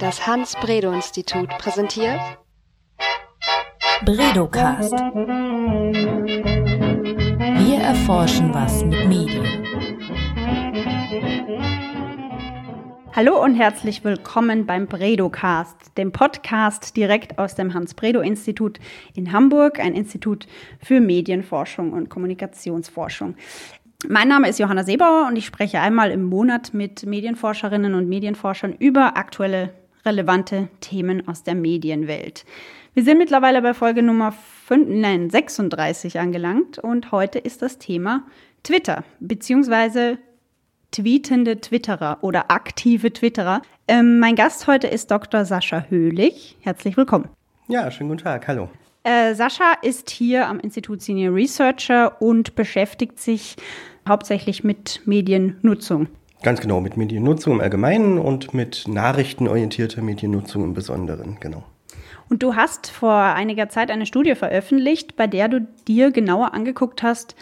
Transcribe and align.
Das 0.00 0.26
Hans-Bredow-Institut 0.26 1.48
präsentiert 1.58 2.20
Bredocast. 4.04 4.92
Wir 7.62 7.78
erforschen 7.78 8.52
was 8.52 8.84
mit 8.84 9.06
Medien. 9.08 9.46
Hallo 13.14 13.42
und 13.42 13.54
herzlich 13.54 14.04
willkommen 14.04 14.66
beim 14.66 14.86
Bredocast, 14.86 15.96
dem 15.96 16.12
Podcast 16.12 16.96
direkt 16.96 17.38
aus 17.38 17.54
dem 17.54 17.72
Hans-Bredow-Institut 17.72 18.78
in 19.14 19.32
Hamburg, 19.32 19.80
ein 19.80 19.94
Institut 19.94 20.46
für 20.78 21.00
Medienforschung 21.00 21.94
und 21.94 22.10
Kommunikationsforschung. 22.10 23.36
Mein 24.08 24.28
Name 24.28 24.48
ist 24.48 24.58
Johanna 24.58 24.84
Seebauer 24.84 25.26
und 25.26 25.36
ich 25.36 25.46
spreche 25.46 25.80
einmal 25.80 26.10
im 26.10 26.24
Monat 26.24 26.74
mit 26.74 27.06
Medienforscherinnen 27.06 27.94
und 27.94 28.08
Medienforschern 28.08 28.74
über 28.78 29.16
aktuelle, 29.16 29.72
relevante 30.06 30.68
Themen 30.80 31.28
aus 31.28 31.42
der 31.42 31.54
Medienwelt. 31.54 32.44
Wir 32.94 33.04
sind 33.04 33.18
mittlerweile 33.18 33.60
bei 33.60 33.74
Folge 33.74 34.02
Nummer 34.02 34.32
5, 34.32 34.88
nein, 34.88 35.28
36 35.28 36.18
angelangt 36.18 36.78
und 36.78 37.12
heute 37.12 37.38
ist 37.38 37.60
das 37.60 37.78
Thema 37.78 38.24
Twitter 38.62 39.04
beziehungsweise 39.20 40.18
tweetende 40.92 41.60
Twitterer 41.60 42.18
oder 42.22 42.50
aktive 42.50 43.12
Twitterer. 43.12 43.60
Ähm, 43.86 44.18
mein 44.18 44.34
Gast 44.34 44.66
heute 44.66 44.86
ist 44.86 45.10
Dr. 45.10 45.44
Sascha 45.44 45.84
Höhlich. 45.90 46.56
Herzlich 46.60 46.96
willkommen. 46.96 47.28
Ja, 47.68 47.90
schönen 47.90 48.08
guten 48.08 48.22
Tag. 48.22 48.48
Hallo. 48.48 48.70
Äh, 49.02 49.34
Sascha 49.34 49.74
ist 49.82 50.10
hier 50.10 50.48
am 50.48 50.58
Institut 50.58 51.02
Senior 51.02 51.34
Researcher 51.34 52.20
und 52.22 52.54
beschäftigt 52.54 53.20
sich 53.20 53.56
hauptsächlich 54.08 54.64
mit 54.64 55.02
Mediennutzung. 55.04 56.08
Ganz 56.42 56.60
genau, 56.60 56.80
mit 56.80 56.96
Mediennutzung 56.96 57.54
im 57.54 57.60
Allgemeinen 57.60 58.18
und 58.18 58.54
mit 58.54 58.86
nachrichtenorientierter 58.86 60.02
Mediennutzung 60.02 60.64
im 60.64 60.74
Besonderen, 60.74 61.38
genau. 61.40 61.64
Und 62.28 62.42
du 62.42 62.56
hast 62.56 62.88
vor 62.88 63.14
einiger 63.14 63.68
Zeit 63.68 63.90
eine 63.90 64.06
Studie 64.06 64.34
veröffentlicht, 64.34 65.16
bei 65.16 65.26
der 65.26 65.48
du 65.48 65.66
dir 65.86 66.10
genauer 66.10 66.54
angeguckt 66.54 67.02
hast, 67.02 67.36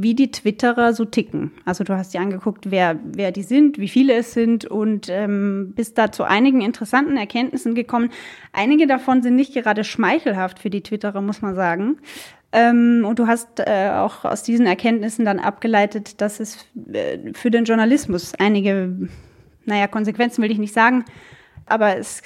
wie 0.00 0.14
die 0.14 0.30
Twitterer 0.30 0.92
so 0.92 1.04
ticken. 1.04 1.50
Also 1.64 1.82
du 1.82 1.96
hast 1.96 2.14
dir 2.14 2.20
angeguckt, 2.20 2.70
wer, 2.70 3.00
wer 3.02 3.32
die 3.32 3.42
sind, 3.42 3.78
wie 3.78 3.88
viele 3.88 4.14
es 4.14 4.32
sind 4.32 4.64
und 4.64 5.08
ähm, 5.10 5.72
bist 5.74 5.98
da 5.98 6.12
zu 6.12 6.22
einigen 6.22 6.60
interessanten 6.60 7.16
Erkenntnissen 7.16 7.74
gekommen. 7.74 8.10
Einige 8.52 8.86
davon 8.86 9.22
sind 9.22 9.34
nicht 9.34 9.54
gerade 9.54 9.82
schmeichelhaft 9.82 10.60
für 10.60 10.70
die 10.70 10.84
Twitterer, 10.84 11.20
muss 11.20 11.42
man 11.42 11.56
sagen. 11.56 11.98
Ähm, 12.52 13.04
und 13.06 13.18
du 13.18 13.26
hast 13.26 13.60
äh, 13.60 13.90
auch 13.92 14.24
aus 14.24 14.42
diesen 14.42 14.66
Erkenntnissen 14.66 15.24
dann 15.24 15.38
abgeleitet, 15.38 16.20
dass 16.20 16.40
es 16.40 16.66
äh, 16.92 17.32
für 17.34 17.50
den 17.50 17.64
Journalismus 17.64 18.32
einige, 18.38 19.08
naja, 19.66 19.86
Konsequenzen 19.86 20.42
will 20.42 20.50
ich 20.50 20.58
nicht 20.58 20.72
sagen, 20.72 21.04
aber 21.66 21.98
es, 21.98 22.22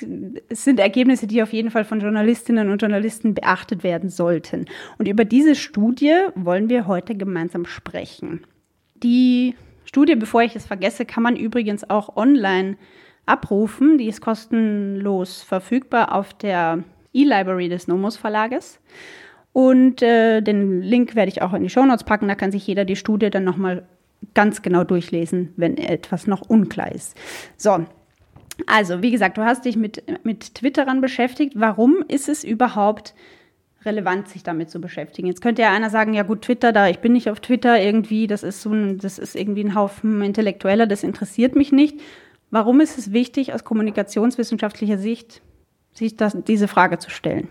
es 0.48 0.64
sind 0.64 0.78
Ergebnisse, 0.78 1.26
die 1.26 1.42
auf 1.42 1.52
jeden 1.52 1.70
Fall 1.72 1.84
von 1.84 2.00
Journalistinnen 2.00 2.70
und 2.70 2.80
Journalisten 2.80 3.34
beachtet 3.34 3.82
werden 3.82 4.08
sollten. 4.08 4.66
Und 4.98 5.08
über 5.08 5.24
diese 5.24 5.56
Studie 5.56 6.14
wollen 6.36 6.68
wir 6.68 6.86
heute 6.86 7.16
gemeinsam 7.16 7.66
sprechen. 7.66 8.46
Die 8.94 9.56
Studie, 9.84 10.14
bevor 10.14 10.42
ich 10.42 10.54
es 10.54 10.66
vergesse, 10.66 11.04
kann 11.04 11.24
man 11.24 11.34
übrigens 11.34 11.88
auch 11.90 12.16
online 12.16 12.76
abrufen. 13.26 13.98
Die 13.98 14.06
ist 14.06 14.20
kostenlos 14.20 15.42
verfügbar 15.42 16.14
auf 16.14 16.32
der 16.34 16.84
E-Library 17.12 17.68
des 17.68 17.88
Nomos 17.88 18.16
Verlages. 18.16 18.80
Und 19.52 20.02
äh, 20.02 20.40
den 20.40 20.82
Link 20.82 21.14
werde 21.14 21.30
ich 21.30 21.42
auch 21.42 21.52
in 21.52 21.62
die 21.62 21.70
Shownotes 21.70 22.04
packen. 22.04 22.28
Da 22.28 22.34
kann 22.34 22.52
sich 22.52 22.66
jeder 22.66 22.84
die 22.84 22.96
Studie 22.96 23.30
dann 23.30 23.44
nochmal 23.44 23.86
ganz 24.34 24.62
genau 24.62 24.84
durchlesen, 24.84 25.52
wenn 25.56 25.76
etwas 25.76 26.26
noch 26.26 26.48
unklar 26.48 26.92
ist. 26.92 27.16
So, 27.56 27.84
also, 28.66 29.02
wie 29.02 29.10
gesagt, 29.10 29.38
du 29.38 29.42
hast 29.42 29.64
dich 29.64 29.76
mit, 29.76 30.02
mit 30.24 30.54
Twitterern 30.54 31.00
beschäftigt. 31.00 31.54
Warum 31.56 32.04
ist 32.08 32.28
es 32.28 32.44
überhaupt 32.44 33.14
relevant, 33.84 34.28
sich 34.28 34.42
damit 34.42 34.70
zu 34.70 34.80
beschäftigen? 34.80 35.26
Jetzt 35.26 35.42
könnte 35.42 35.62
ja 35.62 35.72
einer 35.72 35.90
sagen, 35.90 36.14
ja 36.14 36.22
gut, 36.22 36.42
Twitter, 36.42 36.72
da 36.72 36.88
ich 36.88 37.00
bin 37.00 37.12
nicht 37.12 37.30
auf 37.30 37.40
Twitter 37.40 37.80
irgendwie, 37.80 38.26
das 38.26 38.42
ist 38.42 38.62
so 38.62 38.70
ein, 38.70 38.98
das 38.98 39.18
ist 39.18 39.34
irgendwie 39.34 39.64
ein 39.64 39.74
Haufen 39.74 40.22
Intellektueller, 40.22 40.86
das 40.86 41.02
interessiert 41.02 41.56
mich 41.56 41.72
nicht. 41.72 41.98
Warum 42.50 42.80
ist 42.80 42.98
es 42.98 43.12
wichtig, 43.12 43.54
aus 43.54 43.64
kommunikationswissenschaftlicher 43.64 44.98
Sicht, 44.98 45.40
sich 45.94 46.16
das, 46.16 46.36
diese 46.46 46.68
Frage 46.68 46.98
zu 46.98 47.10
stellen? 47.10 47.48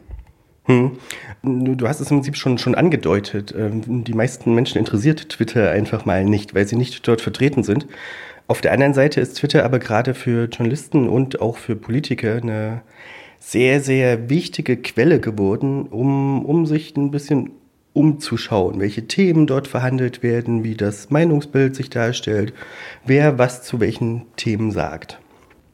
Hm. 0.66 0.98
Du 1.44 1.88
hast 1.88 2.00
es 2.00 2.12
im 2.12 2.18
Prinzip 2.18 2.36
schon, 2.36 2.58
schon 2.58 2.76
angedeutet. 2.76 3.54
Ähm, 3.58 4.04
die 4.04 4.14
meisten 4.14 4.54
Menschen 4.54 4.78
interessiert 4.78 5.30
Twitter 5.30 5.72
einfach 5.72 6.06
mal 6.06 6.24
nicht, 6.24 6.54
weil 6.54 6.68
sie 6.68 6.76
nicht 6.76 7.08
dort 7.08 7.22
vertreten 7.22 7.64
sind. 7.64 7.88
Auf 8.48 8.62
der 8.62 8.74
anderen 8.74 8.94
Seite 8.94 9.22
ist 9.22 9.38
Twitter 9.38 9.64
aber 9.64 9.80
gerade 9.80 10.14
für 10.14 10.46
Journalisten 10.46 11.08
und 11.08 11.42
auch 11.42 11.58
für 11.58 11.76
Politiker 11.76 12.36
eine 12.36 12.82
sehr, 13.40 13.82
sehr 13.82 14.30
wichtige 14.30 14.78
Quelle 14.78 15.20
geworden, 15.20 15.88
um, 15.88 16.46
um 16.46 16.66
sich 16.66 16.96
ein 16.96 17.12
bisschen 17.12 17.52
umzuschauen, 17.94 18.80
welche 18.80 19.08
Themen 19.08 19.48
dort 19.48 19.68
verhandelt 19.68 20.24
werden, 20.24 20.64
wie 20.64 20.76
das 20.76 21.10
Meinungsbild 21.10 21.76
sich 21.76 21.90
darstellt, 21.90 22.54
wer 23.06 23.38
was 23.38 23.64
zu 23.64 23.80
welchen 23.80 24.26
Themen 24.38 24.72
sagt. 24.72 25.20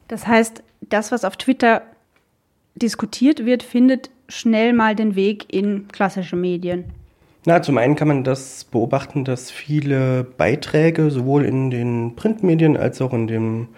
Das 0.08 0.26
heißt, 0.26 0.62
das, 0.80 1.12
was 1.12 1.24
auf 1.24 1.36
Twitter 1.36 1.82
diskutiert 2.74 3.44
wird, 3.44 3.62
findet 3.62 4.10
schnell 4.28 4.72
mal 4.72 4.94
den 4.94 5.14
Weg 5.14 5.52
in 5.52 5.88
klassische 5.88 6.36
Medien. 6.36 6.84
Na, 7.46 7.62
zum 7.62 7.78
einen 7.78 7.96
kann 7.96 8.08
man 8.08 8.24
das 8.24 8.64
beobachten, 8.64 9.24
dass 9.24 9.50
viele 9.50 10.24
Beiträge 10.24 11.10
sowohl 11.10 11.44
in 11.44 11.70
den 11.70 12.14
Printmedien 12.14 12.76
als 12.76 13.00
auch 13.00 13.14
in 13.14 13.26
dem, 13.26 13.68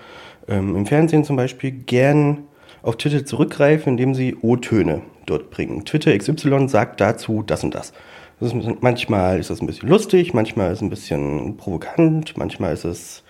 ähm, 0.48 0.74
im 0.74 0.86
Fernsehen 0.86 1.24
zum 1.24 1.36
Beispiel 1.36 1.70
gern 1.70 2.38
auf 2.82 2.96
Twitter 2.96 3.24
zurückgreifen, 3.24 3.92
indem 3.92 4.14
sie 4.14 4.36
O-Töne 4.40 5.02
dort 5.26 5.50
bringen. 5.50 5.84
Twitter 5.84 6.16
XY 6.16 6.68
sagt 6.68 7.00
dazu 7.00 7.42
das 7.46 7.62
und 7.62 7.74
das. 7.74 7.92
das 8.40 8.52
ist, 8.52 8.82
manchmal 8.82 9.38
ist 9.38 9.50
das 9.50 9.60
ein 9.60 9.66
bisschen 9.66 9.88
lustig, 9.88 10.34
manchmal 10.34 10.72
ist 10.72 10.78
es 10.78 10.82
ein 10.82 10.90
bisschen 10.90 11.56
provokant, 11.56 12.36
manchmal 12.36 12.72
ist 12.72 12.84
es 12.84 13.22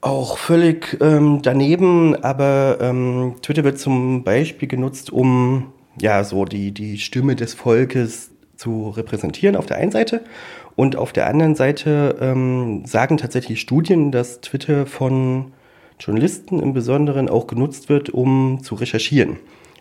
auch 0.00 0.38
völlig 0.38 0.96
ähm, 1.00 1.40
daneben, 1.42 2.16
aber 2.22 2.78
ähm, 2.80 3.34
Twitter 3.42 3.64
wird 3.64 3.78
zum 3.78 4.22
Beispiel 4.22 4.68
genutzt, 4.68 5.12
um 5.12 5.72
ja 6.00 6.24
so 6.24 6.44
die, 6.44 6.72
die 6.72 6.98
Stimme 6.98 7.36
des 7.36 7.54
Volkes 7.54 8.30
zu 8.56 8.90
repräsentieren 8.90 9.56
auf 9.56 9.66
der 9.66 9.78
einen 9.78 9.92
Seite. 9.92 10.22
Und 10.76 10.96
auf 10.96 11.12
der 11.12 11.26
anderen 11.26 11.54
Seite 11.54 12.16
ähm, 12.20 12.84
sagen 12.86 13.16
tatsächlich 13.16 13.60
Studien, 13.60 14.12
dass 14.12 14.40
Twitter 14.40 14.86
von 14.86 15.52
Journalisten 15.98 16.60
im 16.60 16.72
Besonderen 16.72 17.28
auch 17.28 17.46
genutzt 17.46 17.88
wird, 17.88 18.10
um 18.10 18.60
zu 18.62 18.74
recherchieren. 18.76 19.38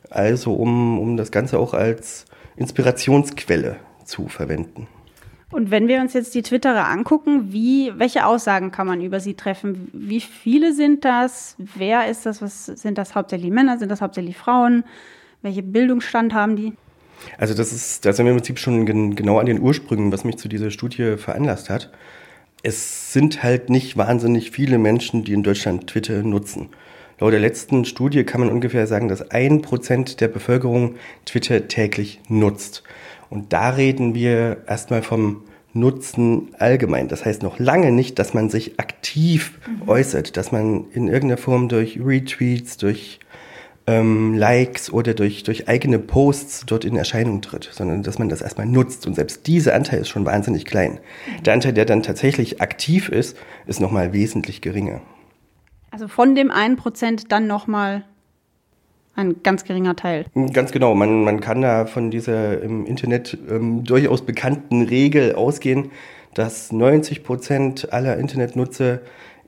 Also 0.10 0.54
um, 0.54 1.00
um 1.00 1.18
das 1.18 1.32
Ganze 1.32 1.60
auch 1.60 1.74
als 1.74 2.26
Inspirationsquelle 2.56 3.78
zu 4.06 4.28
verwenden. 4.28 4.88
Und 5.50 5.72
wenn 5.72 5.88
wir 5.88 6.02
uns 6.02 6.14
jetzt 6.14 6.36
die 6.36 6.42
Twitterer 6.42 6.88
angucken, 6.88 7.54
wie, 7.54 7.94
welche 7.96 8.26
Aussagen 8.26 8.72
kann 8.72 8.88
man 8.88 9.02
über 9.02 9.20
sie 9.20 9.36
treffen? 9.36 9.90
Wie 9.94 10.20
viele 10.20 10.74
sind 10.74 11.06
das? 11.06 11.56
Wer 11.58 12.10
ist 12.10 12.26
das? 12.26 12.42
Was 12.42 12.66
sind 12.66 12.98
das 12.98 13.16
hauptsächlich 13.16 13.52
Männer? 13.52 13.78
Sind 13.78 13.90
das 13.90 14.02
hauptsächlich 14.02 14.36
Frauen? 14.36 14.84
Welche 15.42 15.64
Bildungsstand 15.64 16.34
haben 16.34 16.56
die? 16.56 16.74
Also 17.38 17.53
das 17.53 17.74
ist, 17.74 18.06
da 18.06 18.14
sind 18.14 18.25
wir 18.25 18.31
im 18.31 18.38
Prinzip 18.38 18.59
schon 18.59 18.86
gen 18.86 19.16
genau 19.16 19.40
an 19.40 19.46
den 19.46 19.59
Ursprüngen, 19.59 20.12
was 20.12 20.24
mich 20.24 20.38
zu 20.38 20.48
dieser 20.48 20.72
Studie 20.72 21.18
veranlasst 21.18 21.70
hat. 21.70 21.92
Es 22.64 23.14
sind 23.14 23.44
halt 23.44 23.70
nicht 23.70 23.98
wahnsinnig 23.98 24.52
viele 24.52 24.78
Menschen, 24.78 25.24
die 25.24 25.34
in 25.34 25.44
Deutschland 25.44 25.88
Twitter 25.88 26.24
nutzen. 26.24 26.70
Laut 27.20 27.34
der 27.34 27.40
letzten 27.40 27.86
Studie 27.86 28.24
kann 28.24 28.42
man 28.42 28.50
ungefähr 28.50 28.86
sagen, 28.86 29.08
dass 29.08 29.31
ein 29.31 29.62
Prozent 29.62 30.22
der 30.22 30.28
Bevölkerung 30.28 30.96
Twitter 31.25 31.68
täglich 31.68 32.19
nutzt. 32.30 32.84
Und 33.30 33.54
da 33.54 33.72
reden 33.72 34.14
wir 34.14 34.64
erstmal 34.68 35.02
vom 35.02 35.44
Nutzen 35.74 36.50
allgemein. 36.58 37.08
Das 37.08 37.25
heißt 37.25 37.44
noch 37.44 37.59
lange 37.59 37.92
nicht, 37.92 38.19
dass 38.19 38.34
man 38.34 38.50
sich 38.50 38.80
aktiv 38.80 39.59
mhm. 39.68 39.90
äußert, 39.90 40.38
dass 40.38 40.51
man 40.51 40.86
in 40.92 41.07
irgendeiner 41.07 41.38
Form 41.38 41.69
durch 41.69 42.00
Retweets, 42.04 42.78
durch 42.78 43.19
ähm, 43.88 44.34
Likes 44.34 44.92
oder 44.92 45.13
durch, 45.13 45.44
durch 45.44 45.69
eigene 45.69 45.98
Posts 45.98 46.66
dort 46.66 46.84
in 46.84 46.98
Erscheinung 46.98 47.42
tritt, 47.42 47.69
sondern 47.72 48.04
dass 48.04 48.19
man 48.19 48.28
das 48.30 48.42
erstmal 48.42 48.68
nutzt. 48.68 49.07
Und 49.07 49.16
selbst 49.16 49.48
dieser 49.48 49.74
Anteil 49.74 50.01
ist 50.01 50.10
schon 50.10 50.25
wahnsinnig 50.25 50.66
klein. 50.66 51.00
Der 51.45 51.54
Anteil, 51.54 51.74
der 51.74 51.86
dann 51.86 52.04
tatsächlich 52.04 52.62
aktiv 52.62 53.10
ist, 53.10 53.38
ist 53.66 53.80
nochmal 53.80 54.12
wesentlich 54.12 54.62
geringer. 54.62 55.01
Also 55.89 56.10
von 56.10 56.36
dem 56.36 56.51
einen 56.51 56.75
Prozent 56.75 57.31
dann 57.31 57.48
nochmal 57.48 58.04
ein 59.16 59.42
ganz 59.42 59.63
geringer 59.63 59.95
Teil. 59.95 60.25
Ganz 60.54 60.72
genau. 60.72 60.94
Man, 60.94 61.24
man 61.24 61.39
kann 61.39 61.62
da 61.62 61.86
von 61.86 62.12
dieser 62.12 62.62
im 62.62 62.86
Internet 62.86 63.38
ähm, 63.50 63.84
durchaus 63.84 64.22
bekannten 64.24 64.84
Regel 64.84 65.34
ausgehen, 65.34 65.92
dass 66.36 66.72
90 66.72 67.24
Prozent 67.24 67.92
aller 67.92 68.18
Internetnutzer 68.18 69.00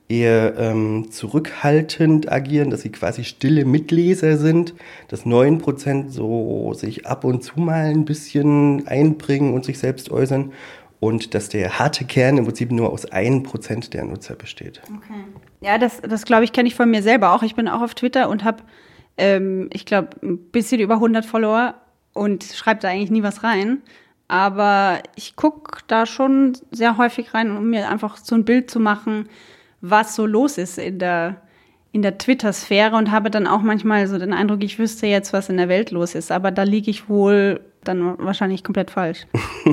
eher 0.10 0.58
ähm, 0.58 1.12
zurückhaltend 1.12 2.32
agieren, 2.32 2.72
dass 2.72 2.82
sie 2.82 2.92
quasi 2.92 3.24
stille 3.24 3.64
Mitleser 3.64 4.38
sind, 4.38 4.74
dass 5.08 5.26
9% 5.26 6.10
so 6.10 6.74
sich 6.74 7.06
ab 7.06 7.24
und 7.24 7.44
zu 7.44 7.60
mal 7.60 7.86
ein 7.86 8.06
bisschen 8.06 8.88
einbringen 8.88 9.54
und 9.54 9.64
sich 9.64 9.78
selbst 9.78 10.10
äußern 10.12 10.52
und 11.00 11.36
dass 11.36 11.48
der 11.48 11.78
harte 11.78 12.06
Kern 12.06 12.40
im 12.40 12.46
Prinzip 12.46 12.72
nur 12.72 12.92
aus 12.92 13.08
1% 13.10 13.92
der 13.92 14.04
Nutzer 14.04 14.36
besteht. 14.36 14.82
Okay. 14.84 15.24
Ja, 15.62 15.78
das, 15.78 16.02
das 16.02 16.26
glaube 16.26 16.44
ich, 16.44 16.54
kenne 16.54 16.68
ich 16.68 16.76
von 16.76 16.90
mir 16.90 17.04
selber 17.04 17.34
auch. 17.34 17.44
Ich 17.44 17.56
bin 17.56 17.68
auch 17.68 17.82
auf 17.82 17.94
Twitter 17.94 18.30
und 18.30 18.44
habe, 18.44 18.64
ähm, 19.18 19.70
ich 19.72 19.86
glaube, 19.86 20.10
ein 20.24 20.40
bisschen 20.50 20.82
über 20.82 20.96
100 20.96 21.24
Follower 21.24 21.76
und 22.14 22.44
schreibe 22.44 22.82
da 22.82 22.90
eigentlich 22.90 23.12
nie 23.12 23.24
was 23.24 23.44
rein. 23.44 23.84
Aber 24.28 25.02
ich 25.16 25.36
gucke 25.36 25.82
da 25.88 26.06
schon 26.06 26.58
sehr 26.72 26.98
häufig 26.98 27.34
rein, 27.34 27.56
um 27.56 27.70
mir 27.70 27.90
einfach 27.90 28.18
so 28.18 28.36
ein 28.36 28.46
Bild 28.46 28.70
zu 28.72 28.80
machen, 28.80 29.30
was 29.82 30.16
so 30.16 30.26
los 30.26 30.58
ist 30.58 30.78
in 30.78 31.00
der, 31.00 31.42
in 31.92 32.02
der 32.02 32.18
Twitter-Sphäre 32.18 32.96
und 32.96 33.12
habe 33.12 33.30
dann 33.32 33.48
auch 33.48 33.62
manchmal 33.62 34.08
so 34.08 34.18
den 34.18 34.34
Eindruck, 34.34 34.64
ich 34.64 34.80
wüsste 34.80 35.08
jetzt, 35.08 35.34
was 35.34 35.50
in 35.50 35.58
der 35.58 35.70
Welt 35.70 35.92
los 35.92 36.16
ist. 36.16 36.32
Aber 36.32 36.52
da 36.52 36.64
liege 36.64 36.92
ich 36.92 37.10
wohl 37.10 37.62
dann 37.84 38.18
wahrscheinlich 38.20 38.64
komplett 38.64 38.92
falsch. 38.92 39.26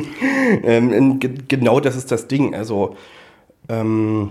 ähm, 0.62 1.18
genau 1.48 1.80
das 1.80 1.96
ist 1.96 2.12
das 2.12 2.28
Ding. 2.28 2.54
Also 2.54 2.96
ähm, 3.68 4.30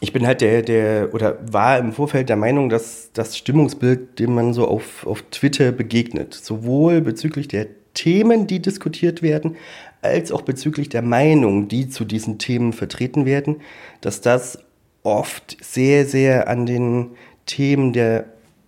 ich 0.00 0.12
bin 0.12 0.26
halt 0.26 0.40
der, 0.40 0.62
der, 0.62 1.14
oder 1.14 1.38
war 1.50 1.78
im 1.78 1.92
Vorfeld 1.92 2.28
der 2.28 2.36
Meinung, 2.36 2.68
dass 2.68 3.10
das 3.12 3.36
Stimmungsbild, 3.36 4.18
dem 4.18 4.34
man 4.34 4.52
so 4.52 4.66
auf, 4.66 5.06
auf 5.06 5.22
Twitter 5.30 5.72
begegnet, 5.72 6.34
sowohl 6.34 7.00
bezüglich 7.00 7.48
der 7.48 7.66
Themen, 7.94 8.46
die 8.46 8.60
diskutiert 8.60 9.22
werden, 9.22 9.56
als 10.02 10.32
auch 10.32 10.42
bezüglich 10.42 10.88
der 10.88 11.02
Meinung, 11.02 11.68
die 11.68 11.88
zu 11.88 12.04
diesen 12.04 12.38
Themen 12.38 12.72
vertreten 12.72 13.24
werden, 13.24 13.60
dass 14.00 14.20
das 14.20 14.58
oft 15.04 15.56
sehr, 15.62 16.06
sehr 16.06 16.48
an 16.48 16.66
den 16.66 17.10
Themen 17.46 17.92
der, 17.92 18.24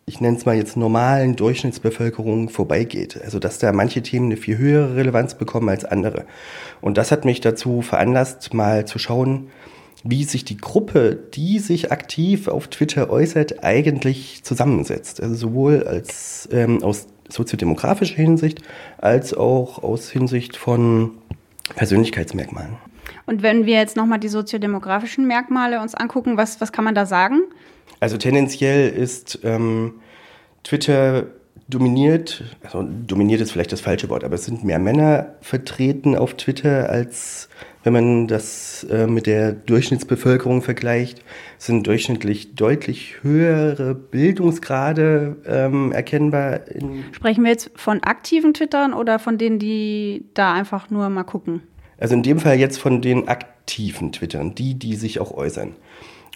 ich 0.06 0.20
nenne 0.20 0.36
es 0.36 0.46
mal 0.46 0.54
jetzt 0.54 0.76
normalen 0.76 1.34
Durchschnittsbevölkerung 1.34 2.48
vorbeigeht. 2.48 3.20
Also 3.24 3.40
dass 3.40 3.58
da 3.58 3.72
manche 3.72 4.02
Themen 4.02 4.26
eine 4.26 4.36
viel 4.36 4.58
höhere 4.58 4.94
Relevanz 4.94 5.34
bekommen 5.34 5.68
als 5.68 5.84
andere. 5.84 6.26
Und 6.80 6.98
das 6.98 7.10
hat 7.10 7.24
mich 7.24 7.40
dazu 7.40 7.82
veranlasst, 7.82 8.54
mal 8.54 8.86
zu 8.86 8.98
schauen, 9.00 9.48
wie 10.04 10.22
sich 10.24 10.44
die 10.44 10.58
Gruppe, 10.58 11.18
die 11.34 11.58
sich 11.58 11.90
aktiv 11.90 12.46
auf 12.46 12.68
Twitter 12.68 13.10
äußert, 13.10 13.64
eigentlich 13.64 14.44
zusammensetzt. 14.44 15.20
Also 15.20 15.34
sowohl 15.34 15.84
als 15.84 16.48
ähm, 16.52 16.82
aus 16.84 17.08
soziodemografischer 17.28 18.14
Hinsicht 18.16 18.62
als 18.98 19.34
auch 19.34 19.82
aus 19.82 20.10
Hinsicht 20.10 20.56
von 20.56 21.12
Persönlichkeitsmerkmalen. 21.74 22.76
Und 23.26 23.42
wenn 23.42 23.66
wir 23.66 23.74
jetzt 23.74 23.96
nochmal 23.96 24.18
die 24.18 24.28
soziodemografischen 24.28 25.26
Merkmale 25.26 25.80
uns 25.80 25.94
angucken, 25.94 26.36
was, 26.36 26.60
was 26.60 26.72
kann 26.72 26.84
man 26.84 26.94
da 26.94 27.06
sagen? 27.06 27.42
Also 28.00 28.16
tendenziell 28.16 28.88
ist 28.88 29.40
ähm, 29.42 29.94
Twitter 30.62 31.26
dominiert, 31.68 32.44
also 32.62 32.82
dominiert 32.82 33.40
ist 33.40 33.52
vielleicht 33.52 33.72
das 33.72 33.80
falsche 33.80 34.08
Wort, 34.08 34.22
aber 34.22 34.36
es 34.36 34.44
sind 34.44 34.62
mehr 34.62 34.78
Männer 34.78 35.34
vertreten 35.40 36.16
auf 36.16 36.34
Twitter 36.34 36.88
als 36.88 37.48
wenn 37.86 37.92
man 37.92 38.26
das 38.26 38.82
äh, 38.90 39.06
mit 39.06 39.28
der 39.28 39.52
Durchschnittsbevölkerung 39.52 40.60
vergleicht, 40.60 41.22
sind 41.56 41.86
durchschnittlich 41.86 42.56
deutlich 42.56 43.22
höhere 43.22 43.94
Bildungsgrade 43.94 45.36
ähm, 45.46 45.92
erkennbar. 45.92 46.62
Sprechen 47.12 47.44
wir 47.44 47.52
jetzt 47.52 47.70
von 47.76 48.02
aktiven 48.02 48.54
Twittern 48.54 48.92
oder 48.92 49.20
von 49.20 49.38
denen, 49.38 49.60
die 49.60 50.24
da 50.34 50.52
einfach 50.52 50.90
nur 50.90 51.08
mal 51.10 51.22
gucken? 51.22 51.62
Also 51.98 52.14
in 52.14 52.22
dem 52.22 52.38
Fall 52.38 52.58
jetzt 52.58 52.78
von 52.78 53.00
den 53.00 53.28
aktiven 53.28 54.12
Twittern, 54.12 54.54
die, 54.54 54.74
die 54.74 54.96
sich 54.96 55.20
auch 55.20 55.32
äußern. 55.32 55.74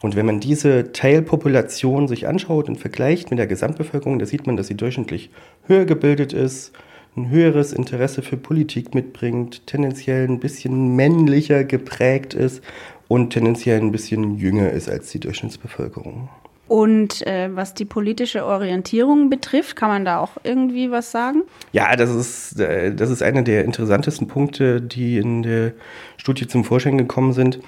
Und 0.03 0.17
wenn 0.17 0.25
man 0.25 0.41
diese 0.41 0.93
Teilpopulation 0.93 2.09
sich 2.09 2.27
anschaut 2.27 2.69
und 2.69 2.77
vergleicht 2.77 3.31
mit 3.31 3.39
der 3.39 3.47
Gesamtbevölkerung, 3.47 4.19
da 4.19 4.25
sieht 4.25 4.47
man, 4.47 4.57
dass 4.57 4.69
sie 4.69 4.77
durchschnittlich 4.77 5.31
höher 5.67 5.85
gebildet 5.85 6.33
ist, 6.33 6.73
ein 7.17 7.29
höheres 7.29 7.73
Interesse 7.73 8.23
für 8.23 8.37
Politik 8.37 8.95
mitbringt, 8.95 9.67
tendenziell 9.67 10.27
ein 10.27 10.41
bisschen 10.41 10.97
männlicher 10.97 11.65
geprägt 11.65 12.35
ist 12.35 12.63
und 13.09 13.31
tendenziell 13.31 13.81
ein 13.81 13.93
bisschen 13.93 14.39
jünger 14.39 14.71
ist 14.71 14.89
als 14.89 15.11
die 15.11 15.21
Durchschnittsbevölkerung. 15.21 16.31
Und 16.71 17.27
äh, 17.27 17.49
was 17.53 17.75
die 17.75 17.85
politische 17.85 18.45
Orientierung 18.45 19.29
betrifft, 19.29 19.75
kann 19.75 19.89
man 19.89 20.05
da 20.05 20.21
auch 20.21 20.37
irgendwie 20.45 20.93
was 20.93 21.11
sagen? 21.11 21.43
Ja, 21.73 21.97
das 21.97 22.15
ist, 22.15 22.61
äh, 22.61 22.95
das 22.95 23.11
ist 23.11 23.25
einer 23.25 23.43
der 23.43 23.65
interessantesten 23.65 24.29
Punkte, 24.29 24.81
die 24.81 25.19
in 25.19 25.43
der 25.43 25.73
Studie 26.17 26.47
zum 26.47 26.63
Vorschein 26.63 26.97
gekommen 26.97 27.33
sind. 27.33 27.59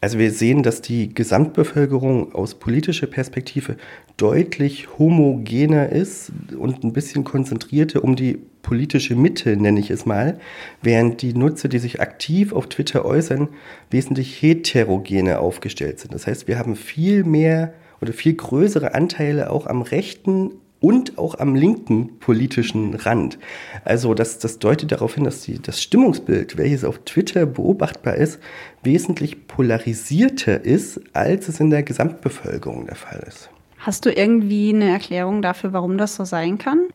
Also 0.00 0.18
wir 0.18 0.32
sehen, 0.32 0.64
dass 0.64 0.82
die 0.82 1.14
Gesamtbevölkerung 1.14 2.34
aus 2.34 2.56
politischer 2.56 3.06
Perspektive 3.06 3.76
deutlich 4.16 4.98
homogener 4.98 5.90
ist 5.90 6.32
und 6.58 6.82
ein 6.82 6.92
bisschen 6.92 7.22
konzentrierter 7.22 8.02
um 8.02 8.16
die 8.16 8.40
politische 8.62 9.14
Mitte, 9.14 9.56
nenne 9.56 9.78
ich 9.78 9.92
es 9.92 10.06
mal, 10.06 10.40
während 10.82 11.22
die 11.22 11.34
Nutzer, 11.34 11.68
die 11.68 11.78
sich 11.78 12.00
aktiv 12.00 12.52
auf 12.52 12.68
Twitter 12.68 13.04
äußern, 13.04 13.46
wesentlich 13.90 14.42
heterogener 14.42 15.38
aufgestellt 15.38 16.00
sind. 16.00 16.14
Das 16.14 16.26
heißt, 16.26 16.48
wir 16.48 16.58
haben 16.58 16.74
viel 16.74 17.22
mehr 17.22 17.74
oder 18.00 18.12
viel 18.12 18.34
größere 18.34 18.94
Anteile 18.94 19.50
auch 19.50 19.66
am 19.66 19.82
rechten 19.82 20.52
und 20.80 21.18
auch 21.18 21.38
am 21.38 21.54
linken 21.54 22.18
politischen 22.18 22.94
Rand. 22.94 23.38
Also 23.84 24.14
das, 24.14 24.38
das 24.38 24.58
deutet 24.58 24.92
darauf 24.92 25.14
hin, 25.14 25.24
dass 25.24 25.42
die, 25.42 25.60
das 25.60 25.82
Stimmungsbild, 25.82 26.56
welches 26.56 26.84
auf 26.84 27.00
Twitter 27.04 27.46
beobachtbar 27.46 28.14
ist, 28.14 28.40
wesentlich 28.82 29.46
polarisierter 29.46 30.64
ist, 30.64 31.00
als 31.12 31.48
es 31.48 31.60
in 31.60 31.70
der 31.70 31.82
Gesamtbevölkerung 31.82 32.86
der 32.86 32.96
Fall 32.96 33.22
ist. 33.26 33.50
Hast 33.78 34.06
du 34.06 34.10
irgendwie 34.12 34.74
eine 34.74 34.90
Erklärung 34.90 35.42
dafür, 35.42 35.72
warum 35.72 35.98
das 35.98 36.16
so 36.16 36.24
sein 36.24 36.58
kann? 36.58 36.88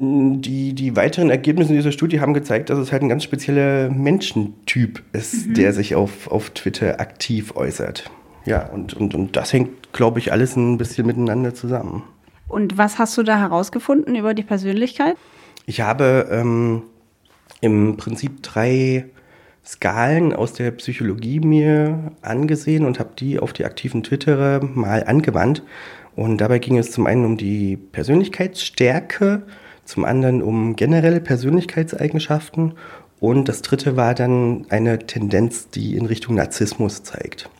Die, 0.00 0.74
die 0.74 0.94
weiteren 0.94 1.28
Ergebnisse 1.28 1.72
dieser 1.72 1.90
Studie 1.90 2.20
haben 2.20 2.32
gezeigt, 2.32 2.70
dass 2.70 2.78
es 2.78 2.92
halt 2.92 3.02
ein 3.02 3.08
ganz 3.08 3.24
spezieller 3.24 3.90
Menschentyp 3.90 5.02
ist, 5.12 5.48
mhm. 5.48 5.54
der 5.54 5.72
sich 5.72 5.96
auf, 5.96 6.30
auf 6.30 6.50
Twitter 6.50 7.00
aktiv 7.00 7.56
äußert. 7.56 8.08
Ja, 8.48 8.66
und, 8.66 8.94
und, 8.94 9.14
und 9.14 9.36
das 9.36 9.52
hängt, 9.52 9.92
glaube 9.92 10.18
ich, 10.18 10.32
alles 10.32 10.56
ein 10.56 10.78
bisschen 10.78 11.06
miteinander 11.06 11.54
zusammen. 11.54 12.02
Und 12.48 12.78
was 12.78 12.98
hast 12.98 13.16
du 13.18 13.22
da 13.22 13.38
herausgefunden 13.38 14.16
über 14.16 14.32
die 14.32 14.42
Persönlichkeit? 14.42 15.16
Ich 15.66 15.82
habe 15.82 16.28
ähm, 16.30 16.82
im 17.60 17.98
Prinzip 17.98 18.42
drei 18.42 19.04
Skalen 19.64 20.32
aus 20.32 20.54
der 20.54 20.70
Psychologie 20.70 21.40
mir 21.40 22.12
angesehen 22.22 22.86
und 22.86 22.98
habe 22.98 23.10
die 23.18 23.38
auf 23.38 23.52
die 23.52 23.66
aktiven 23.66 24.02
Twitterer 24.02 24.64
mal 24.64 25.04
angewandt. 25.04 25.62
Und 26.16 26.40
dabei 26.40 26.58
ging 26.58 26.78
es 26.78 26.90
zum 26.90 27.06
einen 27.06 27.26
um 27.26 27.36
die 27.36 27.76
Persönlichkeitsstärke, 27.76 29.42
zum 29.84 30.06
anderen 30.06 30.42
um 30.42 30.74
generelle 30.74 31.20
Persönlichkeitseigenschaften 31.20 32.74
und 33.20 33.48
das 33.48 33.62
dritte 33.62 33.96
war 33.96 34.14
dann 34.14 34.66
eine 34.68 34.98
Tendenz, 35.00 35.68
die 35.70 35.96
in 35.96 36.06
Richtung 36.06 36.36
Narzissmus 36.36 37.02
zeigt. 37.02 37.50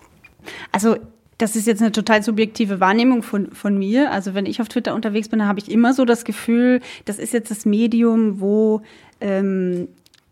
Also 0.73 0.97
das 1.39 1.55
ist 1.55 1.67
jetzt 1.67 1.81
eine 1.81 1.93
total 1.93 2.23
subjektive 2.23 2.81
Wahrnehmung 2.81 3.23
von, 3.23 3.53
von 3.53 3.79
mir. 3.79 4.11
Also 4.11 4.35
wenn 4.35 4.45
ich 4.45 4.61
auf 4.61 4.69
Twitter 4.69 4.95
unterwegs 4.95 5.29
bin, 5.29 5.47
habe 5.47 5.61
ich 5.61 5.71
immer 5.71 5.95
so 5.95 6.05
das 6.05 6.25
Gefühl, 6.25 6.81
das 7.05 7.19
ist 7.19 7.33
jetzt 7.33 7.51
das 7.51 7.65
Medium, 7.65 8.41
wo 8.41 8.83
ähm, 9.21 9.89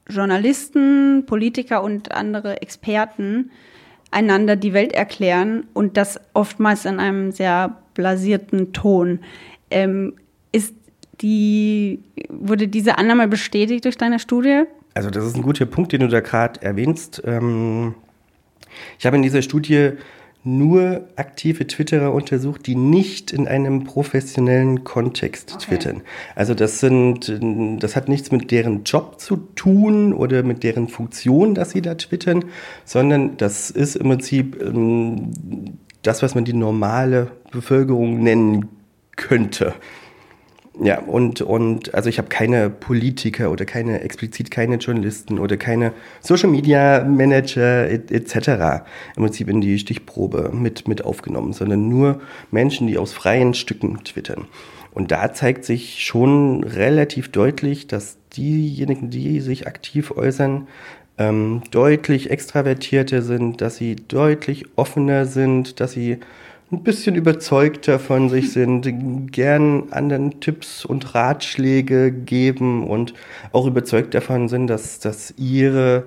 Journalisten, 0.08 1.24
Politiker 1.26 1.82
und 1.82 2.12
andere 2.12 2.60
Experten 2.60 3.50
einander 4.10 4.56
die 4.56 4.72
Welt 4.72 4.92
erklären 4.92 5.64
und 5.74 5.96
das 5.96 6.20
oftmals 6.32 6.84
in 6.84 7.00
einem 7.00 7.32
sehr 7.32 7.76
blasierten 7.94 8.72
Ton. 8.72 9.20
Ähm, 9.70 10.14
ist 10.52 10.74
die, 11.20 12.00
wurde 12.28 12.68
diese 12.68 12.98
Annahme 12.98 13.28
bestätigt 13.28 13.84
durch 13.84 13.96
deine 13.96 14.18
Studie? 14.18 14.62
Also 14.94 15.10
das 15.10 15.24
ist 15.24 15.36
ein 15.36 15.42
guter 15.42 15.66
Punkt, 15.66 15.92
den 15.92 16.00
du 16.00 16.08
da 16.08 16.20
gerade 16.20 16.62
erwähnst. 16.62 17.22
Ähm, 17.24 17.94
ich 18.98 19.06
habe 19.06 19.16
in 19.16 19.22
dieser 19.22 19.42
Studie 19.42 19.92
nur 20.46 21.08
aktive 21.16 21.66
Twitterer 21.66 22.14
untersucht, 22.14 22.68
die 22.68 22.76
nicht 22.76 23.32
in 23.32 23.48
einem 23.48 23.82
professionellen 23.82 24.84
Kontext 24.84 25.54
okay. 25.54 25.64
twittern. 25.66 26.02
Also 26.36 26.54
das 26.54 26.78
sind, 26.78 27.36
das 27.82 27.96
hat 27.96 28.08
nichts 28.08 28.30
mit 28.30 28.52
deren 28.52 28.84
Job 28.84 29.20
zu 29.20 29.36
tun 29.56 30.12
oder 30.12 30.44
mit 30.44 30.62
deren 30.62 30.86
Funktion, 30.86 31.56
dass 31.56 31.70
sie 31.70 31.82
da 31.82 31.96
twittern, 31.96 32.44
sondern 32.84 33.36
das 33.38 33.70
ist 33.70 33.96
im 33.96 34.08
Prinzip 34.08 34.62
ähm, 34.62 35.32
das, 36.02 36.22
was 36.22 36.36
man 36.36 36.44
die 36.44 36.52
normale 36.52 37.32
Bevölkerung 37.50 38.22
nennen 38.22 38.68
könnte. 39.16 39.74
Ja, 40.82 41.00
und, 41.00 41.40
und 41.40 41.94
also 41.94 42.10
ich 42.10 42.18
habe 42.18 42.28
keine 42.28 42.68
Politiker 42.68 43.50
oder 43.50 43.64
keine 43.64 44.02
explizit 44.02 44.50
keine 44.50 44.76
Journalisten 44.76 45.38
oder 45.38 45.56
keine 45.56 45.92
Social 46.20 46.50
Media 46.50 47.02
Manager 47.02 47.88
etc. 47.88 48.36
Et 48.36 48.48
im 49.16 49.22
Prinzip 49.22 49.48
in 49.48 49.62
die 49.62 49.78
Stichprobe 49.78 50.50
mit, 50.52 50.86
mit 50.86 51.02
aufgenommen, 51.02 51.54
sondern 51.54 51.88
nur 51.88 52.20
Menschen, 52.50 52.86
die 52.88 52.98
aus 52.98 53.14
freien 53.14 53.54
Stücken 53.54 54.04
twittern. 54.04 54.48
Und 54.92 55.12
da 55.12 55.32
zeigt 55.32 55.64
sich 55.64 56.04
schon 56.04 56.62
relativ 56.62 57.30
deutlich, 57.30 57.86
dass 57.86 58.18
diejenigen, 58.36 59.08
die 59.08 59.40
sich 59.40 59.66
aktiv 59.66 60.10
äußern, 60.10 60.68
ähm, 61.18 61.62
deutlich 61.70 62.30
extravertierter 62.30 63.22
sind, 63.22 63.60
dass 63.62 63.76
sie 63.76 63.96
deutlich 63.96 64.66
offener 64.76 65.24
sind, 65.24 65.80
dass 65.80 65.92
sie 65.92 66.18
ein 66.72 66.82
bisschen 66.82 67.14
überzeugter 67.14 67.98
von 67.98 68.28
sich 68.28 68.52
sind, 68.52 69.32
gern 69.32 69.84
anderen 69.92 70.40
Tipps 70.40 70.84
und 70.84 71.14
Ratschläge 71.14 72.10
geben 72.10 72.86
und 72.86 73.14
auch 73.52 73.66
überzeugt 73.66 74.14
davon 74.14 74.48
sind, 74.48 74.66
dass, 74.66 74.98
dass 74.98 75.32
ihre 75.36 76.06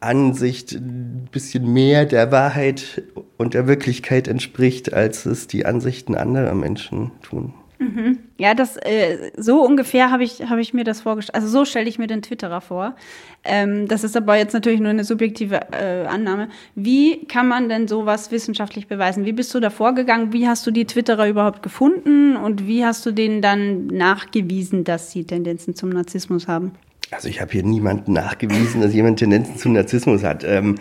Ansicht 0.00 0.72
ein 0.72 1.28
bisschen 1.30 1.72
mehr 1.72 2.06
der 2.06 2.32
Wahrheit 2.32 3.02
und 3.38 3.54
der 3.54 3.66
Wirklichkeit 3.66 4.26
entspricht, 4.28 4.92
als 4.92 5.26
es 5.26 5.46
die 5.46 5.64
Ansichten 5.64 6.14
anderer 6.14 6.54
Menschen 6.54 7.12
tun. 7.22 7.54
Mhm. 7.78 8.18
Ja, 8.36 8.54
das 8.54 8.76
äh, 8.78 9.30
so 9.36 9.64
ungefähr 9.64 10.10
habe 10.10 10.24
ich, 10.24 10.42
hab 10.50 10.58
ich 10.58 10.74
mir 10.74 10.82
das 10.82 11.02
vorgestellt. 11.02 11.36
Also 11.36 11.46
so 11.46 11.64
stelle 11.64 11.88
ich 11.88 11.98
mir 11.98 12.08
den 12.08 12.20
Twitterer 12.20 12.60
vor. 12.60 12.96
Ähm, 13.44 13.86
das 13.86 14.02
ist 14.02 14.16
aber 14.16 14.36
jetzt 14.36 14.54
natürlich 14.54 14.80
nur 14.80 14.90
eine 14.90 15.04
subjektive 15.04 15.60
äh, 15.72 16.06
Annahme. 16.06 16.48
Wie 16.74 17.26
kann 17.26 17.46
man 17.46 17.68
denn 17.68 17.86
sowas 17.86 18.32
wissenschaftlich 18.32 18.88
beweisen? 18.88 19.24
Wie 19.24 19.32
bist 19.32 19.54
du 19.54 19.60
da 19.60 19.70
vorgegangen? 19.70 20.32
Wie 20.32 20.48
hast 20.48 20.66
du 20.66 20.72
die 20.72 20.84
Twitterer 20.84 21.28
überhaupt 21.28 21.62
gefunden 21.62 22.36
und 22.36 22.66
wie 22.66 22.84
hast 22.84 23.06
du 23.06 23.12
denen 23.12 23.40
dann 23.40 23.86
nachgewiesen, 23.86 24.82
dass 24.82 25.12
sie 25.12 25.24
Tendenzen 25.24 25.76
zum 25.76 25.90
Narzissmus 25.90 26.48
haben? 26.48 26.72
Also 27.12 27.28
ich 27.28 27.40
habe 27.40 27.52
hier 27.52 27.62
niemanden 27.62 28.14
nachgewiesen, 28.14 28.80
dass 28.80 28.92
jemand 28.92 29.20
Tendenzen 29.20 29.58
zum 29.58 29.74
Narzissmus 29.74 30.24
hat. 30.24 30.42
Ähm, 30.42 30.74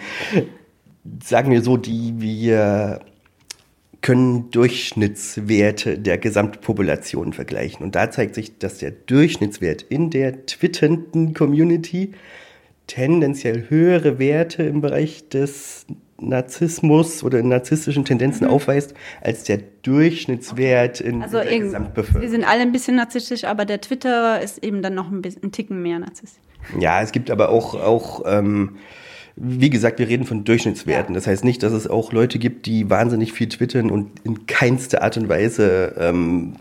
sagen 1.23 1.51
wir 1.51 1.61
so, 1.61 1.77
die 1.77 2.15
wir 2.17 3.01
können 4.03 4.51
Durchschnittswerte 4.51 5.97
der 5.97 6.19
Gesamtpopulation 6.19 7.33
vergleichen. 7.33 7.83
Und 7.83 7.95
da 7.95 8.11
zeigt 8.11 8.35
sich, 8.35 8.59
dass 8.59 8.77
der 8.77 8.91
Durchschnittswert 8.91 9.81
in 9.81 10.11
der 10.11 10.45
twitternden 10.45 11.33
Community 11.33 12.11
tendenziell 12.85 13.69
höhere 13.69 14.19
Werte 14.19 14.63
im 14.63 14.81
Bereich 14.81 15.29
des 15.29 15.87
Narzissmus 16.19 17.23
oder 17.23 17.41
narzisstischen 17.41 18.05
Tendenzen 18.05 18.45
mhm. 18.45 18.53
aufweist, 18.53 18.93
als 19.21 19.45
der 19.45 19.59
Durchschnittswert 19.83 20.99
in 21.01 21.23
also 21.23 21.39
der 21.39 21.59
Gesamtbevölkerung. 21.59 22.21
Wir 22.21 22.29
sind 22.29 22.43
alle 22.43 22.61
ein 22.61 22.71
bisschen 22.71 22.97
narzisstisch, 22.97 23.45
aber 23.45 23.65
der 23.65 23.81
Twitterer 23.81 24.41
ist 24.41 24.63
eben 24.63 24.81
dann 24.81 24.95
noch 24.95 25.09
ein, 25.09 25.21
bisschen, 25.21 25.43
ein 25.43 25.51
Ticken 25.51 25.81
mehr 25.81 25.99
narzisstisch. 25.99 26.43
Ja, 26.79 27.01
es 27.01 27.11
gibt 27.11 27.31
aber 27.31 27.49
auch, 27.49 27.73
auch 27.73 28.23
ähm, 28.25 28.77
wie 29.35 29.69
gesagt, 29.69 29.99
wir 29.99 30.07
reden 30.07 30.25
von 30.25 30.43
Durchschnittswerten. 30.43 31.15
Das 31.15 31.27
heißt 31.27 31.43
nicht, 31.43 31.63
dass 31.63 31.73
es 31.73 31.87
auch 31.87 32.13
Leute 32.13 32.39
gibt, 32.39 32.65
die 32.65 32.89
wahnsinnig 32.89 33.33
viel 33.33 33.49
twittern 33.49 33.89
und 33.89 34.11
in 34.23 34.45
keinster 34.45 35.01
Art 35.01 35.17
und 35.17 35.27
Weise 35.27 35.95
ähm, 35.97 36.53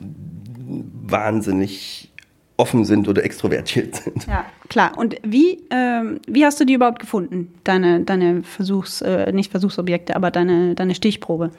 wahnsinnig 1.03 2.13
offen 2.57 2.85
sind 2.85 3.09
oder 3.09 3.25
extrovertiert 3.25 3.97
sind. 3.97 4.27
Ja, 4.27 4.45
klar. 4.69 4.93
Und 4.97 5.17
wie, 5.25 5.63
ähm, 5.71 6.21
wie 6.27 6.45
hast 6.45 6.61
du 6.61 6.65
die 6.65 6.75
überhaupt 6.75 7.01
gefunden? 7.01 7.53
Deine, 7.65 8.01
deine 8.01 8.43
Versuchs, 8.43 9.03
äh, 9.03 9.33
nicht 9.33 9.51
Versuchsobjekte, 9.51 10.15
aber 10.15 10.31
deine, 10.31 10.75
deine 10.75 10.95
Stichprobe. 10.95 11.51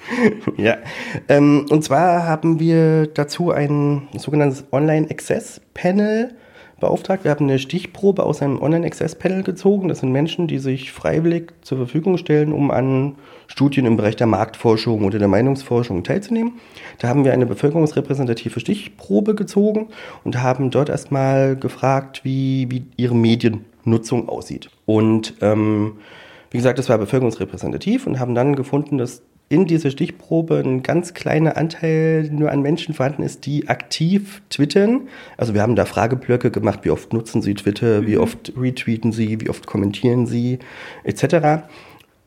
ja, 0.56 0.76
ähm, 1.28 1.66
und 1.70 1.82
zwar 1.82 2.26
haben 2.26 2.60
wir 2.60 3.06
dazu 3.08 3.50
ein 3.50 4.08
sogenanntes 4.16 4.64
Online-Access-Panel 4.70 6.34
beauftragt. 6.84 7.24
Wir 7.24 7.30
haben 7.30 7.46
eine 7.46 7.58
Stichprobe 7.58 8.24
aus 8.24 8.42
einem 8.42 8.60
Online-Access-Panel 8.60 9.42
gezogen. 9.42 9.88
Das 9.88 10.00
sind 10.00 10.12
Menschen, 10.12 10.48
die 10.48 10.58
sich 10.58 10.92
freiwillig 10.92 11.54
zur 11.62 11.78
Verfügung 11.78 12.18
stellen, 12.18 12.52
um 12.52 12.70
an 12.70 13.14
Studien 13.46 13.86
im 13.86 13.96
Bereich 13.96 14.16
der 14.16 14.26
Marktforschung 14.26 15.04
oder 15.04 15.18
der 15.18 15.28
Meinungsforschung 15.28 16.04
teilzunehmen. 16.04 16.52
Da 16.98 17.08
haben 17.08 17.24
wir 17.24 17.32
eine 17.32 17.46
bevölkerungsrepräsentative 17.46 18.60
Stichprobe 18.60 19.34
gezogen 19.34 19.88
und 20.24 20.42
haben 20.42 20.70
dort 20.70 20.90
erstmal 20.90 21.56
gefragt, 21.56 22.20
wie, 22.22 22.70
wie 22.70 22.84
ihre 22.96 23.16
Mediennutzung 23.16 24.28
aussieht. 24.28 24.68
Und 24.84 25.34
ähm, 25.40 25.94
wie 26.50 26.58
gesagt, 26.58 26.78
das 26.78 26.90
war 26.90 26.98
bevölkerungsrepräsentativ 26.98 28.06
und 28.06 28.20
haben 28.20 28.34
dann 28.34 28.56
gefunden, 28.56 28.98
dass 28.98 29.22
in 29.48 29.66
dieser 29.66 29.90
Stichprobe 29.90 30.58
ein 30.58 30.82
ganz 30.82 31.14
kleiner 31.14 31.56
Anteil 31.56 32.28
nur 32.32 32.50
an 32.50 32.62
Menschen 32.62 32.94
vorhanden 32.94 33.22
ist, 33.22 33.46
die 33.46 33.68
aktiv 33.68 34.42
twittern. 34.48 35.08
Also 35.36 35.54
wir 35.54 35.62
haben 35.62 35.76
da 35.76 35.84
Frageblöcke 35.84 36.50
gemacht, 36.50 36.80
wie 36.82 36.90
oft 36.90 37.12
nutzen 37.12 37.42
sie 37.42 37.54
Twitter, 37.54 38.02
mhm. 38.02 38.06
wie 38.06 38.18
oft 38.18 38.52
retweeten 38.56 39.12
sie, 39.12 39.40
wie 39.40 39.50
oft 39.50 39.66
kommentieren 39.66 40.26
sie, 40.26 40.58
etc. 41.04 41.64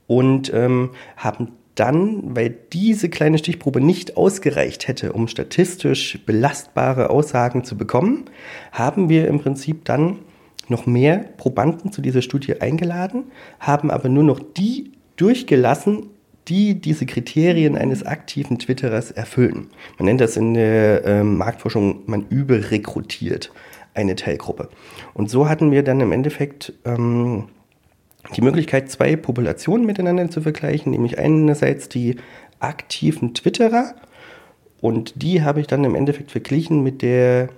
Und 0.06 0.54
ähm, 0.54 0.92
haben 1.16 1.50
dann, 1.76 2.36
weil 2.36 2.56
diese 2.74 3.10
kleine 3.10 3.38
Stichprobe 3.38 3.82
nicht 3.82 4.18
ausgereicht 4.18 4.88
hätte, 4.88 5.14
um 5.14 5.28
statistisch 5.28 6.20
belastbare 6.26 7.10
Aussagen 7.10 7.64
zu 7.64 7.78
bekommen, 7.78 8.26
haben 8.72 9.10
wir 9.10 9.28
im 9.28 9.40
Prinzip 9.40 9.86
dann 9.86 10.20
noch 10.70 10.86
mehr 10.86 11.18
Probanden 11.38 11.92
zu 11.92 12.02
dieser 12.02 12.22
Studie 12.22 12.62
eingeladen, 12.62 13.26
haben 13.60 13.92
aber 13.92 14.10
nur 14.10 14.24
noch 14.24 14.40
die 14.40 14.92
durchgelassen, 15.16 16.10
die 16.48 16.76
diese 16.76 17.06
Kriterien 17.06 17.76
eines 17.78 18.04
aktiven 18.04 18.60
Twitterers 18.60 19.12
erfüllen. 19.12 19.68
Man 19.98 20.06
nennt 20.06 20.22
das 20.22 20.38
in 20.38 20.54
der 20.54 21.06
äh, 21.06 21.24
Marktforschung, 21.24 22.04
man 22.06 22.28
überrekrutiert 22.30 23.52
eine 23.94 24.16
Teilgruppe. 24.16 24.70
Und 25.14 25.30
so 25.30 25.50
hatten 25.50 25.72
wir 25.72 25.84
dann 25.84 26.00
im 26.02 26.12
Endeffekt 26.12 26.74
ähm, 26.86 27.50
die 28.36 28.42
Möglichkeit, 28.42 28.92
zwei 28.92 29.16
Populationen 29.16 29.86
miteinander 29.86 30.30
zu 30.30 30.42
vergleichen, 30.42 30.92
nämlich 30.92 31.18
einerseits 31.18 31.90
die 31.90 32.18
aktiven 32.60 33.34
Twitterer 33.34 33.96
und 34.82 35.22
die 35.22 35.44
habe 35.44 35.60
ich 35.60 35.68
dann 35.68 35.84
im 35.84 35.96
Endeffekt 35.96 36.32
verglichen 36.32 36.84
mit 36.84 37.02
der 37.02 37.50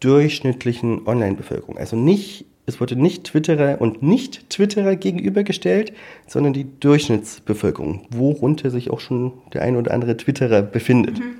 durchschnittlichen 0.00 1.06
Online-Bevölkerung. 1.06 1.76
Also 1.76 1.96
nicht 1.96 2.46
es 2.66 2.80
wurde 2.80 2.96
nicht 2.96 3.24
Twitterer 3.24 3.80
und 3.80 4.02
Nicht-Twitterer 4.02 4.96
gegenübergestellt, 4.96 5.94
sondern 6.26 6.52
die 6.52 6.66
Durchschnittsbevölkerung, 6.80 8.06
worunter 8.10 8.68
sich 8.70 8.90
auch 8.90 9.00
schon 9.00 9.32
der 9.52 9.62
ein 9.62 9.76
oder 9.76 9.92
andere 9.92 10.16
Twitterer 10.16 10.62
befindet. 10.62 11.18
Mhm. 11.18 11.36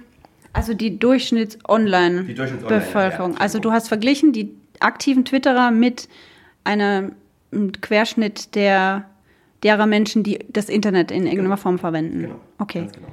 Also 0.52 0.74
die 0.74 0.98
Durchschnitts-Online-Bevölkerung. 0.98 3.34
Ja. 3.34 3.38
Also 3.38 3.60
du 3.60 3.70
hast 3.70 3.86
verglichen 3.88 4.32
die 4.32 4.50
aktiven 4.80 5.24
Twitterer 5.24 5.70
mit 5.70 6.08
einem 6.64 7.12
Querschnitt 7.80 8.56
der 8.56 9.04
derer 9.62 9.86
Menschen, 9.86 10.22
die 10.22 10.38
das 10.48 10.68
Internet 10.68 11.10
in 11.10 11.24
irgendeiner 11.24 11.50
genau. 11.50 11.56
Form 11.56 11.78
verwenden. 11.78 12.22
Genau. 12.22 12.40
Okay. 12.58 12.88
Genau. 12.92 13.08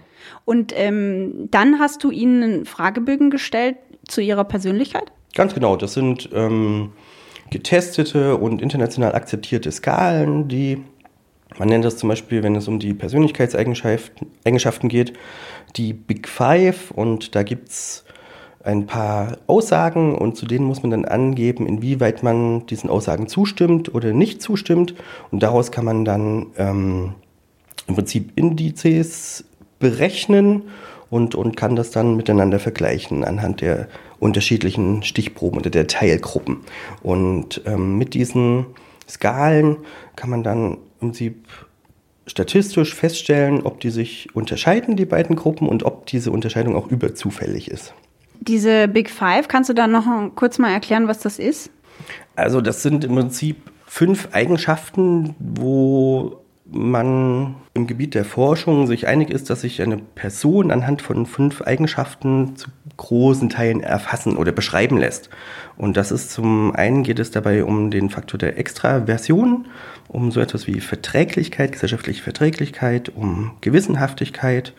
Und 0.45 0.73
ähm, 0.75 1.49
dann 1.51 1.79
hast 1.79 2.03
du 2.03 2.11
ihnen 2.11 2.65
Fragebögen 2.65 3.29
gestellt 3.29 3.77
zu 4.07 4.21
ihrer 4.21 4.45
Persönlichkeit? 4.45 5.11
Ganz 5.35 5.53
genau. 5.53 5.75
Das 5.75 5.93
sind 5.93 6.29
ähm, 6.33 6.91
getestete 7.49 8.37
und 8.37 8.61
international 8.61 9.15
akzeptierte 9.15 9.71
Skalen, 9.71 10.47
die 10.47 10.83
man 11.57 11.69
nennt 11.69 11.85
das 11.85 11.97
zum 11.97 12.09
Beispiel, 12.09 12.43
wenn 12.43 12.55
es 12.55 12.67
um 12.67 12.77
die 12.77 12.93
Persönlichkeitseigenschaften 12.93 14.89
geht, 14.89 15.13
die 15.75 15.93
Big 15.93 16.27
Five. 16.27 16.91
Und 16.91 17.35
da 17.35 17.43
gibt 17.43 17.69
es 17.69 18.03
ein 18.63 18.85
paar 18.85 19.37
Aussagen 19.47 20.15
und 20.15 20.35
zu 20.35 20.45
denen 20.45 20.65
muss 20.65 20.83
man 20.83 20.91
dann 20.91 21.05
angeben, 21.05 21.65
inwieweit 21.65 22.21
man 22.21 22.65
diesen 22.67 22.89
Aussagen 22.89 23.27
zustimmt 23.27 23.95
oder 23.95 24.13
nicht 24.13 24.41
zustimmt. 24.41 24.93
Und 25.31 25.41
daraus 25.41 25.71
kann 25.71 25.85
man 25.85 26.05
dann 26.05 26.47
ähm, 26.57 27.13
im 27.87 27.95
Prinzip 27.95 28.33
Indizes 28.35 29.45
berechnen 29.79 30.63
und, 31.09 31.35
und 31.35 31.55
kann 31.55 31.75
das 31.75 31.91
dann 31.91 32.15
miteinander 32.15 32.59
vergleichen 32.59 33.23
anhand 33.23 33.61
der 33.61 33.87
unterschiedlichen 34.19 35.03
Stichproben 35.03 35.59
oder 35.59 35.69
der 35.69 35.87
Teilgruppen. 35.87 36.61
Und 37.03 37.61
ähm, 37.65 37.97
mit 37.97 38.13
diesen 38.13 38.65
Skalen 39.07 39.77
kann 40.15 40.29
man 40.29 40.43
dann 40.43 40.73
im 40.73 40.79
Prinzip 40.99 41.47
statistisch 42.25 42.93
feststellen, 42.93 43.61
ob 43.63 43.79
die 43.79 43.89
sich 43.89 44.35
unterscheiden, 44.35 44.97
die 44.97 45.05
beiden 45.05 45.35
Gruppen, 45.35 45.69
und 45.69 45.83
ob 45.83 46.05
diese 46.07 46.31
Unterscheidung 46.31 46.75
auch 46.75 46.87
überzufällig 46.87 47.71
ist. 47.71 47.93
Diese 48.41 48.87
Big 48.87 49.09
Five, 49.09 49.47
kannst 49.47 49.69
du 49.69 49.73
da 49.73 49.87
noch 49.87 50.05
kurz 50.35 50.59
mal 50.59 50.71
erklären, 50.71 51.07
was 51.07 51.19
das 51.19 51.39
ist? 51.39 51.69
Also 52.35 52.61
das 52.61 52.83
sind 52.83 53.03
im 53.05 53.15
Prinzip 53.15 53.57
fünf 53.85 54.29
Eigenschaften, 54.33 55.35
wo 55.39 56.41
man 56.69 57.55
im 57.77 57.87
Gebiet 57.87 58.15
der 58.15 58.25
Forschung 58.25 58.87
sich 58.87 59.07
einig 59.07 59.29
ist, 59.29 59.49
dass 59.49 59.61
sich 59.61 59.81
eine 59.81 59.97
Person 59.97 60.71
anhand 60.71 61.01
von 61.01 61.25
fünf 61.25 61.61
Eigenschaften 61.61 62.57
zu 62.57 62.69
großen 62.97 63.49
Teilen 63.49 63.81
erfassen 63.81 64.35
oder 64.35 64.51
beschreiben 64.51 64.97
lässt. 64.97 65.29
Und 65.77 65.95
das 65.95 66.11
ist 66.11 66.31
zum 66.31 66.75
einen 66.75 67.03
geht 67.03 67.19
es 67.19 67.31
dabei 67.31 67.63
um 67.63 67.91
den 67.91 68.09
Faktor 68.09 68.39
der 68.39 68.57
Extraversion, 68.57 69.67
um 70.07 70.31
so 70.31 70.39
etwas 70.39 70.67
wie 70.67 70.79
Verträglichkeit, 70.79 71.71
gesellschaftliche 71.71 72.23
Verträglichkeit, 72.23 73.09
um 73.09 73.51
Gewissenhaftigkeit. 73.61 74.73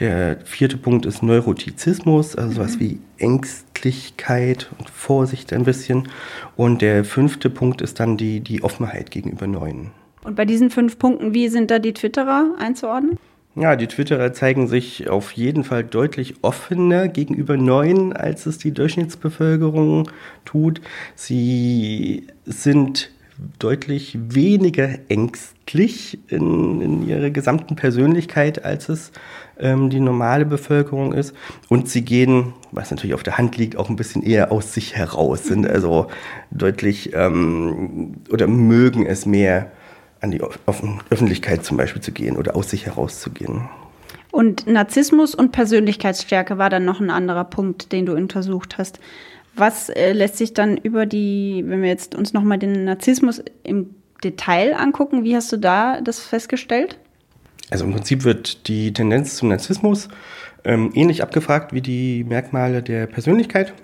Der 0.00 0.38
vierte 0.44 0.78
Punkt 0.78 1.04
ist 1.04 1.22
Neurotizismus, 1.22 2.34
also 2.34 2.52
sowas 2.52 2.76
mhm. 2.76 2.80
wie 2.80 3.00
Ängstlichkeit 3.18 4.70
und 4.78 4.88
Vorsicht 4.88 5.52
ein 5.52 5.64
bisschen. 5.64 6.08
Und 6.56 6.80
der 6.80 7.04
fünfte 7.04 7.50
Punkt 7.50 7.82
ist 7.82 8.00
dann 8.00 8.16
die, 8.16 8.40
die 8.40 8.62
Offenheit 8.62 9.10
gegenüber 9.10 9.46
Neuen. 9.46 9.90
Und 10.28 10.34
bei 10.34 10.44
diesen 10.44 10.68
fünf 10.68 10.98
Punkten, 10.98 11.32
wie 11.32 11.48
sind 11.48 11.70
da 11.70 11.78
die 11.78 11.94
Twitterer 11.94 12.54
einzuordnen? 12.58 13.18
Ja, 13.56 13.76
die 13.76 13.86
Twitterer 13.86 14.34
zeigen 14.34 14.68
sich 14.68 15.08
auf 15.08 15.32
jeden 15.32 15.64
Fall 15.64 15.84
deutlich 15.84 16.34
offener 16.42 17.08
gegenüber 17.08 17.56
Neuen, 17.56 18.12
als 18.12 18.44
es 18.44 18.58
die 18.58 18.72
Durchschnittsbevölkerung 18.72 20.10
tut. 20.44 20.82
Sie 21.14 22.26
sind 22.44 23.10
deutlich 23.58 24.18
weniger 24.20 24.90
ängstlich 25.08 26.18
in, 26.28 26.82
in 26.82 27.08
ihrer 27.08 27.30
gesamten 27.30 27.74
Persönlichkeit, 27.74 28.66
als 28.66 28.90
es 28.90 29.12
ähm, 29.58 29.88
die 29.88 30.00
normale 30.00 30.44
Bevölkerung 30.44 31.14
ist. 31.14 31.34
Und 31.70 31.88
sie 31.88 32.02
gehen, 32.02 32.52
was 32.70 32.90
natürlich 32.90 33.14
auf 33.14 33.22
der 33.22 33.38
Hand 33.38 33.56
liegt, 33.56 33.76
auch 33.78 33.88
ein 33.88 33.96
bisschen 33.96 34.22
eher 34.22 34.52
aus 34.52 34.74
sich 34.74 34.94
heraus, 34.94 35.44
sind 35.44 35.66
also 35.66 36.08
deutlich 36.50 37.14
ähm, 37.14 38.16
oder 38.30 38.46
mögen 38.46 39.06
es 39.06 39.24
mehr 39.24 39.70
an 40.20 40.30
die 40.30 40.40
Öffentlichkeit 40.40 41.64
zum 41.64 41.76
Beispiel 41.76 42.02
zu 42.02 42.12
gehen 42.12 42.36
oder 42.36 42.56
aus 42.56 42.70
sich 42.70 42.86
herauszugehen. 42.86 43.68
Und 44.30 44.66
Narzissmus 44.66 45.34
und 45.34 45.52
Persönlichkeitsstärke 45.52 46.58
war 46.58 46.70
dann 46.70 46.84
noch 46.84 47.00
ein 47.00 47.10
anderer 47.10 47.44
Punkt, 47.44 47.92
den 47.92 48.06
du 48.06 48.14
untersucht 48.14 48.78
hast. 48.78 49.00
Was 49.54 49.88
äh, 49.88 50.12
lässt 50.12 50.36
sich 50.36 50.54
dann 50.54 50.76
über 50.76 51.06
die, 51.06 51.64
wenn 51.66 51.82
wir 51.82 51.88
jetzt 51.88 52.14
uns 52.14 52.32
nochmal 52.32 52.58
den 52.58 52.84
Narzissmus 52.84 53.42
im 53.62 53.94
Detail 54.22 54.74
angucken, 54.74 55.24
wie 55.24 55.34
hast 55.34 55.52
du 55.52 55.56
da 55.56 56.00
das 56.00 56.20
festgestellt? 56.20 56.98
Also 57.70 57.84
im 57.84 57.92
Prinzip 57.92 58.24
wird 58.24 58.68
die 58.68 58.92
Tendenz 58.92 59.36
zum 59.36 59.48
Narzissmus 59.48 60.08
ähm, 60.64 60.90
ähnlich 60.94 61.22
abgefragt 61.22 61.72
wie 61.72 61.80
die 61.80 62.24
Merkmale 62.24 62.82
der 62.82 63.06
Persönlichkeit. 63.06 63.74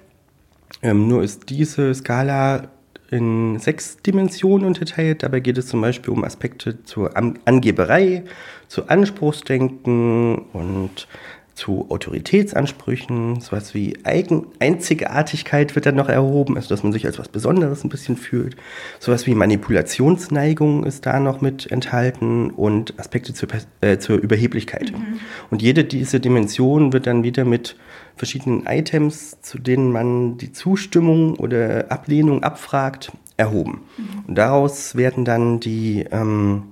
Ähm, 0.82 1.08
nur 1.08 1.22
ist 1.22 1.50
diese 1.50 1.94
Skala 1.94 2.68
in 3.10 3.58
sechs 3.58 3.98
Dimensionen 3.98 4.66
unterteilt. 4.66 5.22
Dabei 5.22 5.40
geht 5.40 5.58
es 5.58 5.66
zum 5.66 5.80
Beispiel 5.80 6.12
um 6.12 6.24
Aspekte 6.24 6.82
zur 6.84 7.16
Angeberei, 7.16 8.24
zu 8.68 8.88
Anspruchsdenken 8.88 10.38
und 10.52 11.06
zu 11.54 11.86
Autoritätsansprüchen, 11.88 13.40
sowas 13.40 13.74
wie 13.74 13.96
Eigen 14.02 14.46
Einzigartigkeit 14.58 15.74
wird 15.76 15.86
dann 15.86 15.94
noch 15.94 16.08
erhoben, 16.08 16.56
also 16.56 16.68
dass 16.68 16.82
man 16.82 16.92
sich 16.92 17.06
als 17.06 17.18
was 17.18 17.28
Besonderes 17.28 17.84
ein 17.84 17.88
bisschen 17.88 18.16
fühlt. 18.16 18.56
Sowas 18.98 19.26
wie 19.26 19.34
Manipulationsneigung 19.34 20.84
ist 20.84 21.06
da 21.06 21.20
noch 21.20 21.40
mit 21.40 21.70
enthalten 21.70 22.50
und 22.50 22.98
Aspekte 22.98 23.34
zur, 23.34 23.48
äh, 23.80 23.98
zur 23.98 24.18
Überheblichkeit. 24.18 24.92
Mhm. 24.92 25.20
Und 25.50 25.62
jede 25.62 25.84
dieser 25.84 26.18
Dimensionen 26.18 26.92
wird 26.92 27.06
dann 27.06 27.22
wieder 27.22 27.44
mit 27.44 27.76
verschiedenen 28.16 28.66
Items, 28.66 29.40
zu 29.40 29.58
denen 29.58 29.92
man 29.92 30.38
die 30.38 30.52
Zustimmung 30.52 31.36
oder 31.36 31.90
Ablehnung 31.90 32.42
abfragt, 32.42 33.12
erhoben. 33.36 33.82
Mhm. 33.96 34.24
Und 34.28 34.34
daraus 34.36 34.94
werden 34.94 35.24
dann 35.24 35.60
die 35.60 36.04
ähm, 36.10 36.64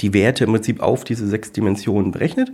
die 0.00 0.12
Werte 0.12 0.44
im 0.44 0.52
Prinzip 0.52 0.80
auf 0.80 1.04
diese 1.04 1.26
sechs 1.26 1.52
Dimensionen 1.52 2.12
berechnet. 2.12 2.52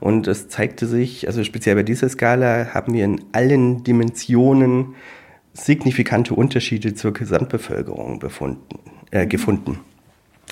Und 0.00 0.26
es 0.26 0.48
zeigte 0.48 0.86
sich, 0.86 1.26
also 1.26 1.44
speziell 1.44 1.76
bei 1.76 1.82
dieser 1.82 2.08
Skala 2.08 2.74
haben 2.74 2.92
wir 2.92 3.04
in 3.04 3.22
allen 3.32 3.84
Dimensionen 3.84 4.94
signifikante 5.54 6.34
Unterschiede 6.34 6.94
zur 6.94 7.12
Gesamtbevölkerung 7.12 8.18
befunden, 8.18 8.80
äh, 9.10 9.26
gefunden. 9.26 9.80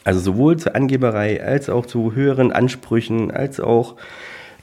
Also 0.05 0.21
sowohl 0.21 0.59
zur 0.59 0.75
Angeberei 0.75 1.43
als 1.43 1.69
auch 1.69 1.85
zu 1.87 2.15
höheren 2.15 2.53
Ansprüchen, 2.53 3.31
als 3.31 3.61
auch, 3.61 3.97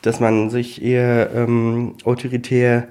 dass 0.08 0.20
man 0.20 0.50
sich 0.50 0.82
eher 0.82 1.30
ähm, 1.36 1.96
autoritär 2.06 2.88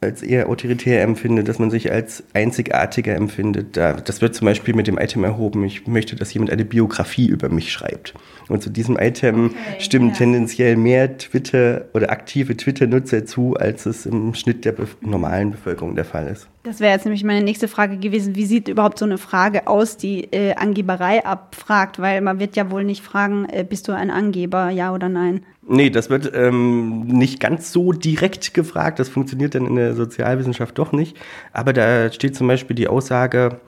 als 0.00 0.22
eher 0.22 0.48
autoritär 0.48 1.02
empfindet, 1.02 1.48
dass 1.48 1.58
man 1.58 1.70
sich 1.70 1.90
als 1.90 2.22
einzigartiger 2.32 3.16
empfindet. 3.16 3.76
Das 3.76 4.20
wird 4.20 4.34
zum 4.34 4.44
Beispiel 4.44 4.74
mit 4.74 4.86
dem 4.86 4.96
Item 4.96 5.24
erhoben, 5.24 5.64
ich 5.64 5.88
möchte, 5.88 6.14
dass 6.14 6.32
jemand 6.32 6.52
eine 6.52 6.64
Biografie 6.64 7.26
über 7.26 7.48
mich 7.48 7.72
schreibt. 7.72 8.14
Und 8.48 8.62
zu 8.62 8.70
diesem 8.70 8.96
Item 8.96 9.46
okay, 9.46 9.80
stimmen 9.80 10.10
ja. 10.10 10.14
tendenziell 10.14 10.76
mehr 10.76 11.18
Twitter 11.18 11.86
oder 11.94 12.10
aktive 12.10 12.56
Twitter-Nutzer 12.56 13.26
zu, 13.26 13.54
als 13.54 13.86
es 13.86 14.06
im 14.06 14.34
Schnitt 14.34 14.64
der 14.64 14.74
normalen 15.00 15.50
Bevölkerung 15.50 15.96
der 15.96 16.04
Fall 16.04 16.28
ist. 16.28 16.48
Das 16.68 16.80
wäre 16.80 16.92
jetzt 16.92 17.06
nämlich 17.06 17.24
meine 17.24 17.42
nächste 17.42 17.66
Frage 17.66 17.96
gewesen. 17.96 18.36
Wie 18.36 18.44
sieht 18.44 18.68
überhaupt 18.68 18.98
so 18.98 19.06
eine 19.06 19.16
Frage 19.16 19.68
aus, 19.68 19.96
die 19.96 20.24
äh, 20.24 20.54
Angeberei 20.54 21.24
abfragt? 21.24 21.98
Weil 21.98 22.20
man 22.20 22.40
wird 22.40 22.56
ja 22.56 22.70
wohl 22.70 22.84
nicht 22.84 23.02
fragen, 23.02 23.46
äh, 23.48 23.64
bist 23.66 23.88
du 23.88 23.92
ein 23.92 24.10
Angeber, 24.10 24.68
ja 24.68 24.92
oder 24.92 25.08
nein? 25.08 25.46
Nee, 25.66 25.88
das 25.88 26.10
wird 26.10 26.30
ähm, 26.34 27.06
nicht 27.06 27.40
ganz 27.40 27.72
so 27.72 27.92
direkt 27.92 28.52
gefragt. 28.52 28.98
Das 28.98 29.08
funktioniert 29.08 29.54
dann 29.54 29.64
in 29.64 29.76
der 29.76 29.94
Sozialwissenschaft 29.94 30.76
doch 30.76 30.92
nicht. 30.92 31.16
Aber 31.54 31.72
da 31.72 32.12
steht 32.12 32.36
zum 32.36 32.48
Beispiel 32.48 32.76
die 32.76 32.88
Aussage, 32.88 33.60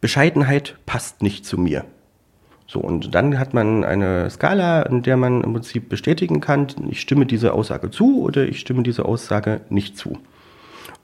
Bescheidenheit 0.00 0.78
passt 0.86 1.22
nicht 1.22 1.44
zu 1.44 1.58
mir. 1.58 1.84
So, 2.66 2.80
und 2.80 3.14
dann 3.14 3.38
hat 3.38 3.52
man 3.52 3.84
eine 3.84 4.30
Skala, 4.30 4.80
in 4.84 5.02
der 5.02 5.18
man 5.18 5.44
im 5.44 5.52
Prinzip 5.52 5.90
bestätigen 5.90 6.40
kann, 6.40 6.68
ich 6.88 7.02
stimme 7.02 7.26
dieser 7.26 7.52
Aussage 7.52 7.90
zu 7.90 8.22
oder 8.22 8.48
ich 8.48 8.60
stimme 8.60 8.82
dieser 8.82 9.04
Aussage 9.04 9.60
nicht 9.68 9.98
zu. 9.98 10.16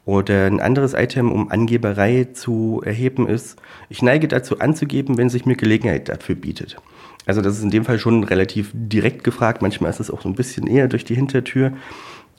Oder 0.09 0.47
ein 0.47 0.59
anderes 0.59 0.94
Item, 0.94 1.31
um 1.31 1.51
Angeberei 1.51 2.29
zu 2.33 2.81
erheben, 2.83 3.29
ist, 3.29 3.61
ich 3.90 4.01
neige 4.01 4.27
dazu 4.27 4.59
anzugeben, 4.59 5.18
wenn 5.18 5.29
sich 5.29 5.44
mir 5.44 5.55
Gelegenheit 5.55 6.09
dafür 6.09 6.35
bietet. 6.35 6.79
Also 7.27 7.42
das 7.42 7.59
ist 7.59 7.62
in 7.62 7.68
dem 7.68 7.85
Fall 7.85 7.99
schon 7.99 8.25
relativ 8.25 8.71
direkt 8.73 9.23
gefragt. 9.23 9.61
Manchmal 9.61 9.90
ist 9.90 10.01
es 10.01 10.11
auch 10.11 10.23
so 10.23 10.31
ein 10.31 10.35
bisschen 10.35 10.66
eher 10.66 10.88
durch 10.88 11.05
die 11.05 11.14
Hintertür. 11.14 11.75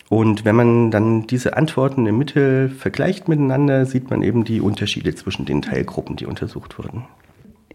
Und 0.09 0.45
wenn 0.45 0.55
man 0.55 0.89
dann 0.89 1.27
diese 1.27 1.57
Antworten 1.57 2.07
im 2.07 2.17
Mittel 2.17 2.69
vergleicht 2.69 3.27
miteinander, 3.27 3.85
sieht 3.85 4.09
man 4.09 4.23
eben 4.23 4.45
die 4.45 4.61
Unterschiede 4.61 5.13
zwischen 5.13 5.45
den 5.45 5.61
Teilgruppen, 5.61 6.15
die 6.15 6.25
untersucht 6.25 6.79
wurden. 6.79 7.05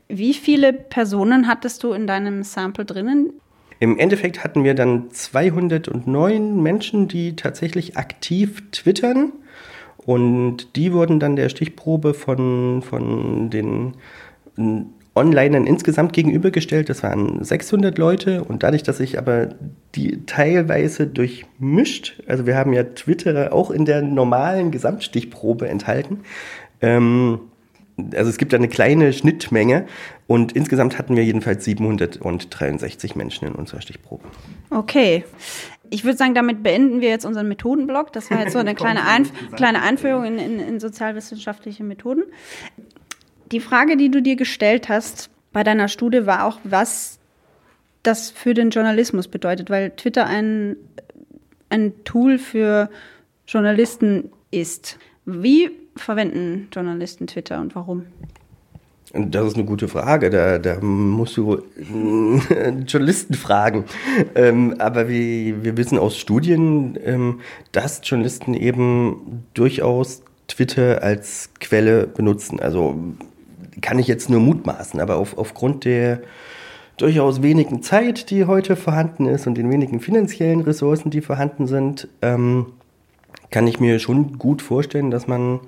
Wie 0.09 0.35
viele 0.35 0.73
Personen 0.73 1.47
hattest 1.47 1.85
du 1.85 1.93
in 1.93 2.09
deinem 2.09 2.43
Sample 2.43 2.85
drinnen? 2.85 3.33
Im 3.79 3.97
Endeffekt 4.01 4.43
hatten 4.43 4.65
wir 4.65 4.75
dann 4.75 5.13
209 5.13 6.61
Menschen, 6.61 7.07
die 7.07 7.37
tatsächlich 7.37 7.97
aktiv 7.97 8.61
twittern. 8.73 9.35
Und 10.07 10.77
die 10.77 10.93
wurden 10.93 11.21
dann 11.21 11.37
der 11.37 11.49
Stichprobe 11.49 12.15
von, 12.15 12.83
von 12.83 13.51
den 13.51 13.95
Onlinern 15.15 15.67
insgesamt 15.67 16.13
gegenübergestellt. 16.13 16.89
Das 16.89 17.03
waren 17.03 17.43
600 17.43 17.97
Leute 17.99 18.45
und 18.45 18.63
dadurch, 18.63 18.83
dass 18.83 18.99
sich 18.99 19.19
aber 19.19 19.55
die 19.95 20.27
teilweise 20.27 21.07
durchmischt, 21.07 22.23
also 22.27 22.47
wir 22.47 22.57
haben 22.57 22.73
ja 22.73 22.83
Twitter 22.83 23.53
auch 23.53 23.71
in 23.71 23.85
der 23.85 24.03
normalen 24.03 24.71
Gesamtstichprobe 24.71 25.69
enthalten. 25.69 26.21
Ähm, 26.81 27.41
also 28.15 28.29
es 28.29 28.39
gibt 28.39 28.53
eine 28.55 28.67
kleine 28.67 29.13
Schnittmenge 29.13 29.87
und 30.27 30.51
insgesamt 30.53 30.99
hatten 30.99 31.15
wir 31.15 31.25
jedenfalls 31.25 31.65
763 31.65 33.15
Menschen 33.15 33.47
in 33.47 33.55
unserer 33.55 33.81
Stichprobe. 33.81 34.25
Okay. 34.71 35.25
Ich 35.95 36.05
würde 36.05 36.19
sagen, 36.19 36.35
damit 36.35 36.63
beenden 36.63 37.01
wir 37.01 37.09
jetzt 37.09 37.25
unseren 37.25 37.49
Methodenblock. 37.49 38.13
Das 38.13 38.31
war 38.31 38.41
jetzt 38.41 38.53
so 38.53 38.59
eine 38.59 38.75
kleine, 38.77 39.07
Einf 39.07 39.33
kleine 39.53 39.83
Einführung 39.83 40.25
in, 40.25 40.39
in, 40.39 40.59
in 40.61 40.81
sozialwissenschaftliche 40.81 41.85
Methoden 41.85 42.25
die 43.55 43.61
Frage, 43.61 43.97
die 43.97 44.11
du 44.11 44.23
dir 44.23 44.37
gestellt 44.37 44.89
hast 44.89 45.31
bei 45.53 45.63
deiner 45.63 45.89
Studie, 45.89 46.27
war 46.27 46.45
auch, 46.45 46.59
was 46.65 47.19
das 48.03 48.31
für 48.31 48.55
den 48.55 48.71
Journalismus 48.71 49.29
bedeutet, 49.29 49.71
weil 49.71 49.91
Twitter 49.93 50.27
ein, 50.27 50.77
ein 51.71 51.93
Tool 52.05 52.39
für 52.39 52.91
Journalisten 53.47 54.31
ist. 54.51 54.99
Wie 55.25 55.71
verwenden 55.97 56.69
Journalisten 56.73 57.27
Twitter 57.27 57.61
und 57.61 57.75
warum? 57.75 58.07
Das 59.17 59.47
ist 59.47 59.55
eine 59.55 59.65
gute 59.65 59.87
Frage. 59.87 60.29
Da, 60.29 60.59
da 60.59 60.81
musst 60.81 61.37
du 61.37 61.63
Journalisten 62.87 63.35
fragen. 63.35 63.85
Ähm, 64.35 64.75
aber 64.79 65.09
wie, 65.09 65.63
wir 65.63 65.77
wissen 65.77 65.99
aus 65.99 66.17
Studien, 66.17 66.99
ähm, 67.05 67.41
dass 67.73 68.01
Journalisten 68.03 68.55
eben 68.55 69.45
durchaus 69.55 70.23
Twitter 70.49 71.03
als 71.03 71.51
Quelle 71.61 72.07
benutzen. 72.07 72.59
Also 72.59 72.97
kann 73.81 73.99
ich 73.99 74.09
jetzt 74.09 74.31
nur 74.31 74.41
mutmaßen, 74.41 75.01
aber 75.01 75.17
auf, 75.17 75.39
aufgrund 75.39 75.85
der 75.85 76.21
durchaus 76.97 77.43
wenigen 77.43 77.83
Zeit, 77.83 78.31
die 78.31 78.45
heute 78.45 78.77
vorhanden 78.77 79.27
ist 79.27 79.47
und 79.47 79.57
den 79.57 79.71
wenigen 79.71 80.01
finanziellen 80.01 80.61
Ressourcen, 80.61 81.11
die 81.11 81.21
vorhanden 81.21 81.67
sind, 81.67 82.09
ähm, 82.23 82.67
kann 83.51 83.67
ich 83.67 83.79
mir 83.79 83.99
schon 83.99 84.39
gut 84.39 84.63
vorstellen, 84.63 85.11
dass 85.11 85.27
man 85.27 85.61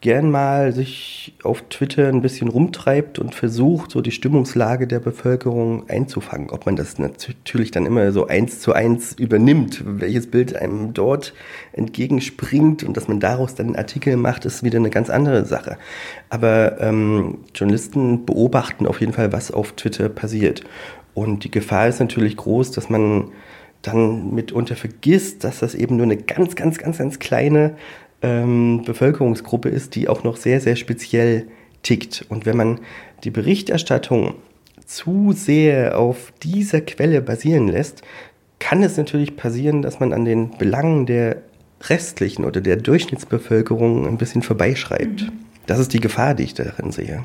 gern 0.00 0.30
mal 0.30 0.72
sich 0.72 1.34
auf 1.42 1.62
Twitter 1.68 2.08
ein 2.08 2.22
bisschen 2.22 2.48
rumtreibt 2.48 3.18
und 3.18 3.34
versucht, 3.34 3.90
so 3.90 4.00
die 4.00 4.12
Stimmungslage 4.12 4.86
der 4.86 4.98
Bevölkerung 4.98 5.88
einzufangen. 5.90 6.50
Ob 6.50 6.64
man 6.64 6.76
das 6.76 6.98
natürlich 6.98 7.70
dann 7.70 7.84
immer 7.84 8.10
so 8.12 8.26
eins 8.26 8.60
zu 8.60 8.72
eins 8.72 9.12
übernimmt, 9.12 9.82
welches 9.84 10.30
Bild 10.30 10.56
einem 10.56 10.94
dort 10.94 11.34
entgegenspringt 11.72 12.82
und 12.82 12.96
dass 12.96 13.08
man 13.08 13.20
daraus 13.20 13.54
dann 13.54 13.66
einen 13.66 13.76
Artikel 13.76 14.16
macht, 14.16 14.46
ist 14.46 14.62
wieder 14.62 14.78
eine 14.78 14.90
ganz 14.90 15.10
andere 15.10 15.44
Sache. 15.44 15.76
Aber 16.30 16.80
ähm, 16.80 17.38
Journalisten 17.54 18.24
beobachten 18.24 18.86
auf 18.86 19.00
jeden 19.00 19.12
Fall, 19.12 19.32
was 19.32 19.50
auf 19.50 19.72
Twitter 19.72 20.08
passiert. 20.08 20.64
Und 21.12 21.44
die 21.44 21.50
Gefahr 21.50 21.88
ist 21.88 22.00
natürlich 22.00 22.36
groß, 22.36 22.70
dass 22.70 22.88
man 22.88 23.32
dann 23.82 24.34
mitunter 24.34 24.76
vergisst, 24.76 25.44
dass 25.44 25.60
das 25.60 25.74
eben 25.74 25.96
nur 25.96 26.04
eine 26.04 26.16
ganz, 26.16 26.54
ganz, 26.54 26.78
ganz, 26.78 26.98
ganz 26.98 27.18
kleine 27.18 27.76
ähm, 28.22 28.82
Bevölkerungsgruppe 28.84 29.68
ist, 29.68 29.94
die 29.94 30.08
auch 30.08 30.24
noch 30.24 30.36
sehr, 30.36 30.60
sehr 30.60 30.76
speziell 30.76 31.46
tickt. 31.82 32.24
Und 32.28 32.46
wenn 32.46 32.56
man 32.56 32.80
die 33.24 33.30
Berichterstattung 33.30 34.34
zu 34.86 35.32
sehr 35.32 35.98
auf 35.98 36.32
dieser 36.42 36.80
Quelle 36.80 37.22
basieren 37.22 37.68
lässt, 37.68 38.02
kann 38.58 38.82
es 38.82 38.96
natürlich 38.96 39.36
passieren, 39.36 39.82
dass 39.82 40.00
man 40.00 40.12
an 40.12 40.24
den 40.24 40.50
Belangen 40.58 41.06
der 41.06 41.38
restlichen 41.88 42.44
oder 42.44 42.60
der 42.60 42.76
Durchschnittsbevölkerung 42.76 44.06
ein 44.06 44.18
bisschen 44.18 44.42
vorbeischreibt. 44.42 45.22
Mhm. 45.22 45.32
Das 45.66 45.78
ist 45.78 45.92
die 45.92 46.00
Gefahr, 46.00 46.34
die 46.34 46.42
ich 46.44 46.54
darin 46.54 46.92
sehe. 46.92 47.24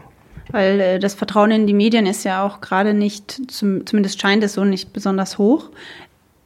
Weil 0.51 0.79
äh, 0.79 0.99
das 0.99 1.15
Vertrauen 1.15 1.51
in 1.51 1.67
die 1.67 1.73
Medien 1.73 2.05
ist 2.05 2.23
ja 2.23 2.45
auch 2.45 2.61
gerade 2.61 2.93
nicht, 2.93 3.51
zum, 3.51 3.85
zumindest 3.85 4.21
scheint 4.21 4.43
es 4.43 4.53
so 4.53 4.63
nicht 4.63 4.93
besonders 4.93 5.37
hoch. 5.37 5.71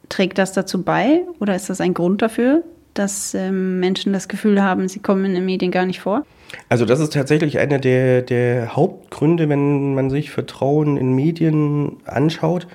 Trägt 0.08 0.38
das 0.38 0.54
dazu 0.54 0.82
bei 0.82 1.24
oder 1.40 1.56
ist 1.56 1.70
das 1.70 1.82
ein 1.82 1.94
Grund 1.94 2.22
dafür, 2.22 2.64
dass 3.00 3.34
ähm, 3.34 3.80
Menschen 3.80 4.14
das 4.14 4.28
Gefühl 4.28 4.62
haben, 4.62 4.88
sie 4.88 5.00
kommen 5.00 5.26
in 5.26 5.34
den 5.34 5.46
Medien 5.46 5.72
gar 5.72 5.86
nicht 5.86 6.02
vor? 6.02 6.26
Also 6.68 6.86
das 6.86 7.00
ist 7.00 7.14
tatsächlich 7.14 7.60
einer 7.60 7.80
der, 7.80 8.22
der 8.22 8.76
Hauptgründe, 8.76 9.50
wenn 9.50 9.94
man 9.94 10.10
sich 10.10 10.32
Vertrauen 10.32 10.98
in 10.98 11.14
Medien 11.14 11.98
anschaut, 12.06 12.68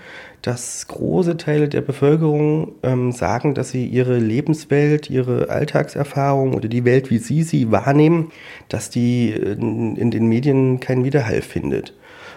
dass 0.43 0.87
große 0.89 1.37
Teile 1.37 1.69
der 1.69 1.81
Bevölkerung 1.81 2.73
ähm, 2.83 3.13
sagen, 3.13 3.55
dass 3.55 3.71
sie 3.71 3.87
ihre 3.87 4.19
Lebenswelt, 4.19 5.09
ihre 5.11 5.49
Alltagserfahrung 5.49 6.55
oder 6.55 6.69
die 6.69 6.85
Welt, 6.85 7.11
wie 7.11 7.19
sie 7.19 7.43
sie 7.43 7.71
wahrnehmen, 7.71 8.31
dass 8.69 8.91
die 8.91 9.31
in, 9.31 9.97
in 9.97 10.11
den 10.11 10.27
Medien 10.27 10.81
keinen 10.81 11.05
Widerhall 11.05 11.43
findet. 11.43 11.95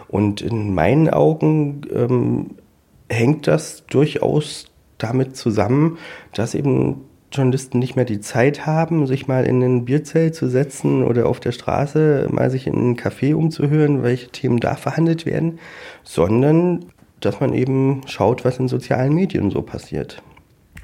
Und 0.08 0.41
in 0.41 0.73
meinen 0.73 1.10
Augen 1.10 1.82
ähm, 1.93 2.52
hängt 3.10 3.47
das 3.47 3.86
durchaus 3.88 4.67
damit 4.97 5.36
zusammen, 5.36 5.97
dass 6.34 6.56
eben 6.56 7.02
Journalisten 7.38 7.80
nicht 7.80 7.95
mehr 7.95 8.06
die 8.06 8.19
Zeit 8.19 8.65
haben, 8.65 9.08
sich 9.08 9.28
mal 9.28 9.45
in 9.45 9.62
ein 9.62 9.86
Bierzelt 9.86 10.36
zu 10.36 10.47
setzen 10.47 11.04
oder 11.04 11.28
auf 11.28 11.39
der 11.39 11.52
Straße 11.52 12.28
mal 12.32 12.50
sich 12.50 12.67
in 12.67 12.76
einen 12.76 12.95
Café 12.97 13.34
umzuhören, 13.34 14.04
welche 14.04 14.30
Themen 14.30 14.60
da 14.60 14.76
verhandelt 14.76 15.26
werden, 15.26 15.60
sondern 16.04 16.86
dass 17.19 17.39
man 17.39 17.54
eben 17.54 18.02
schaut, 18.06 18.45
was 18.45 18.60
in 18.60 18.67
sozialen 18.67 19.13
Medien 19.13 19.50
so 19.50 19.62
passiert. 19.62 20.21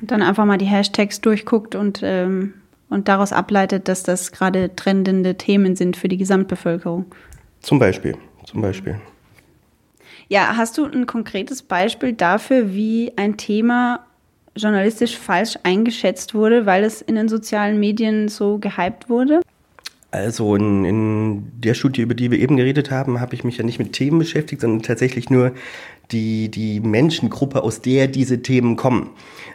Und 0.02 0.12
dann 0.12 0.22
einfach 0.22 0.46
mal 0.46 0.58
die 0.58 0.66
Hashtags 0.66 1.22
durchguckt 1.22 1.76
und, 1.76 2.02
ähm, 2.04 2.54
und 2.90 3.08
daraus 3.08 3.32
ableitet, 3.34 3.88
dass 3.88 4.04
das 4.04 4.32
gerade 4.32 4.76
trendende 4.76 5.36
Themen 5.36 5.76
sind 5.76 5.98
für 5.98 6.08
die 6.08 6.18
Gesamtbevölkerung. 6.18 7.06
Zum 7.62 7.80
Beispiel, 7.80 8.18
zum 8.46 8.62
Beispiel. 8.62 9.00
Ja, 10.28 10.56
hast 10.58 10.78
du 10.78 10.86
ein 10.86 11.06
konkretes 11.06 11.62
Beispiel 11.62 12.14
dafür, 12.14 12.74
wie 12.74 13.14
ein 13.18 13.38
Thema 13.38 14.06
journalistisch 14.56 15.18
falsch 15.18 15.58
eingeschätzt 15.64 16.34
wurde, 16.34 16.66
weil 16.66 16.84
es 16.84 17.02
in 17.02 17.16
den 17.16 17.30
sozialen 17.30 17.80
Medien 17.80 18.28
so 18.28 18.58
gehypt 18.60 19.10
wurde? 19.10 19.42
Also 20.12 20.56
in, 20.56 20.86
in 20.86 21.52
der 21.60 21.74
Studie, 21.74 22.04
über 22.04 22.14
die 22.14 22.30
wir 22.30 22.38
eben 22.38 22.56
geredet 22.56 22.92
haben, 22.92 23.20
habe 23.20 23.34
ich 23.34 23.44
mich 23.44 23.58
ja 23.58 23.64
nicht 23.64 23.80
mit 23.80 23.94
Themen 23.94 24.20
beschäftigt, 24.20 24.62
sondern 24.62 24.84
tatsächlich 24.84 25.32
nur 25.32 25.54
die, 26.12 26.50
die 26.50 26.80
Menschengruppe, 26.82 27.64
aus 27.64 27.82
der 27.82 28.08
diese 28.08 28.44
Themen 28.44 28.76
kommen. 28.76 29.10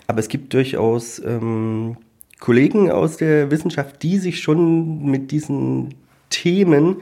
Aber 0.08 0.18
es 0.18 0.28
gibt 0.28 0.52
durchaus 0.54 1.20
ähm, 1.24 1.96
Kollegen 2.40 2.90
aus 2.90 3.18
der 3.18 3.52
Wissenschaft, 3.52 4.02
die 4.02 4.18
sich 4.18 4.40
schon 4.40 5.04
mit 5.04 5.30
diesen 5.30 5.94
Themen 6.30 6.96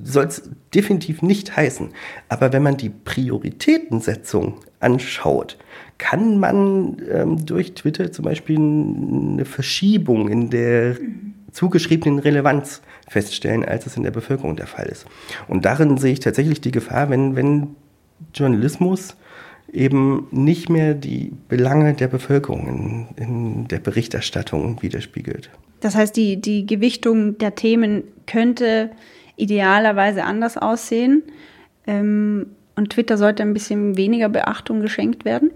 Soll 0.04 0.26
es 0.26 0.50
definitiv 0.74 1.22
nicht 1.22 1.56
heißen. 1.56 1.90
Aber 2.30 2.54
wenn 2.54 2.64
man 2.64 2.78
die 2.78 2.90
Prioritätensetzung 2.90 4.56
anschaut, 4.80 5.58
kann 5.98 6.40
man 6.40 6.98
ähm, 7.10 7.46
durch 7.46 7.74
Twitter 7.74 8.12
zum 8.12 8.26
Beispiel 8.26 8.58
eine 8.58 9.46
Verschiebung 9.46 10.30
in 10.30 10.50
der 10.50 10.98
zugeschriebenen 11.52 12.20
Relevanz 12.20 12.82
feststellen, 13.08 13.64
als 13.64 13.86
es 13.86 13.96
in 13.96 14.04
der 14.04 14.12
Bevölkerung 14.12 14.56
der 14.56 14.68
Fall 14.68 14.88
ist. 14.88 15.06
Und 15.48 15.66
darin 15.66 15.98
sehe 15.98 16.14
ich 16.14 16.20
tatsächlich 16.20 16.62
die 16.62 16.72
Gefahr, 16.72 17.10
wenn, 17.10 17.36
wenn 17.36 17.76
Journalismus 18.34 19.16
eben 19.74 20.28
nicht 20.32 20.70
mehr 20.70 20.94
die 20.94 21.32
Belange 21.50 21.94
der 21.94 22.08
Bevölkerung 22.08 22.68
in, 23.18 23.24
in 23.24 23.68
der 23.68 23.80
Berichterstattung 23.80 24.82
widerspiegelt. 24.82 25.50
Das 25.82 25.96
heißt, 25.96 26.16
die, 26.16 26.40
die 26.40 26.66
Gewichtung 26.66 27.38
der 27.40 27.56
Themen 27.56 28.04
könnte 28.28 28.92
idealerweise 29.36 30.24
anders 30.24 30.58
aussehen. 30.58 31.24
Ähm, 31.88 32.48
und 32.76 32.92
Twitter 32.92 33.18
sollte 33.18 33.44
ein 33.44 33.54
bisschen 33.54 33.98
weniger 33.98 34.30
Beachtung 34.30 34.80
geschenkt 34.80 35.26
werden? 35.26 35.52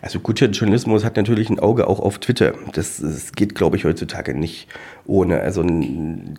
Also 0.00 0.18
guter 0.18 0.46
Journalismus 0.46 1.04
hat 1.04 1.16
natürlich 1.16 1.50
ein 1.50 1.58
Auge 1.58 1.86
auch 1.86 2.00
auf 2.00 2.18
Twitter. 2.18 2.54
Das, 2.72 2.96
das 2.96 3.32
geht, 3.32 3.54
glaube 3.54 3.76
ich, 3.76 3.84
heutzutage 3.84 4.34
nicht 4.34 4.68
ohne. 5.06 5.40
Also 5.40 5.64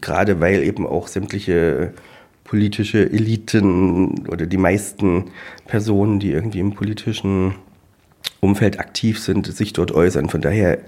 gerade 0.02 0.40
weil 0.40 0.64
eben 0.64 0.88
auch 0.88 1.08
sämtliche 1.08 1.94
politische 2.46 3.12
Eliten 3.12 4.28
oder 4.30 4.46
die 4.46 4.58
meisten 4.58 5.26
Personen, 5.68 6.20
die 6.20 6.32
irgendwie 6.32 6.60
im 6.60 6.74
politischen 6.74 7.56
Umfeld 8.40 8.80
aktiv 8.80 9.20
sind, 9.20 9.48
sich 9.48 9.74
dort 9.74 9.92
äußern. 9.92 10.30
Von 10.30 10.42
daher 10.42 10.80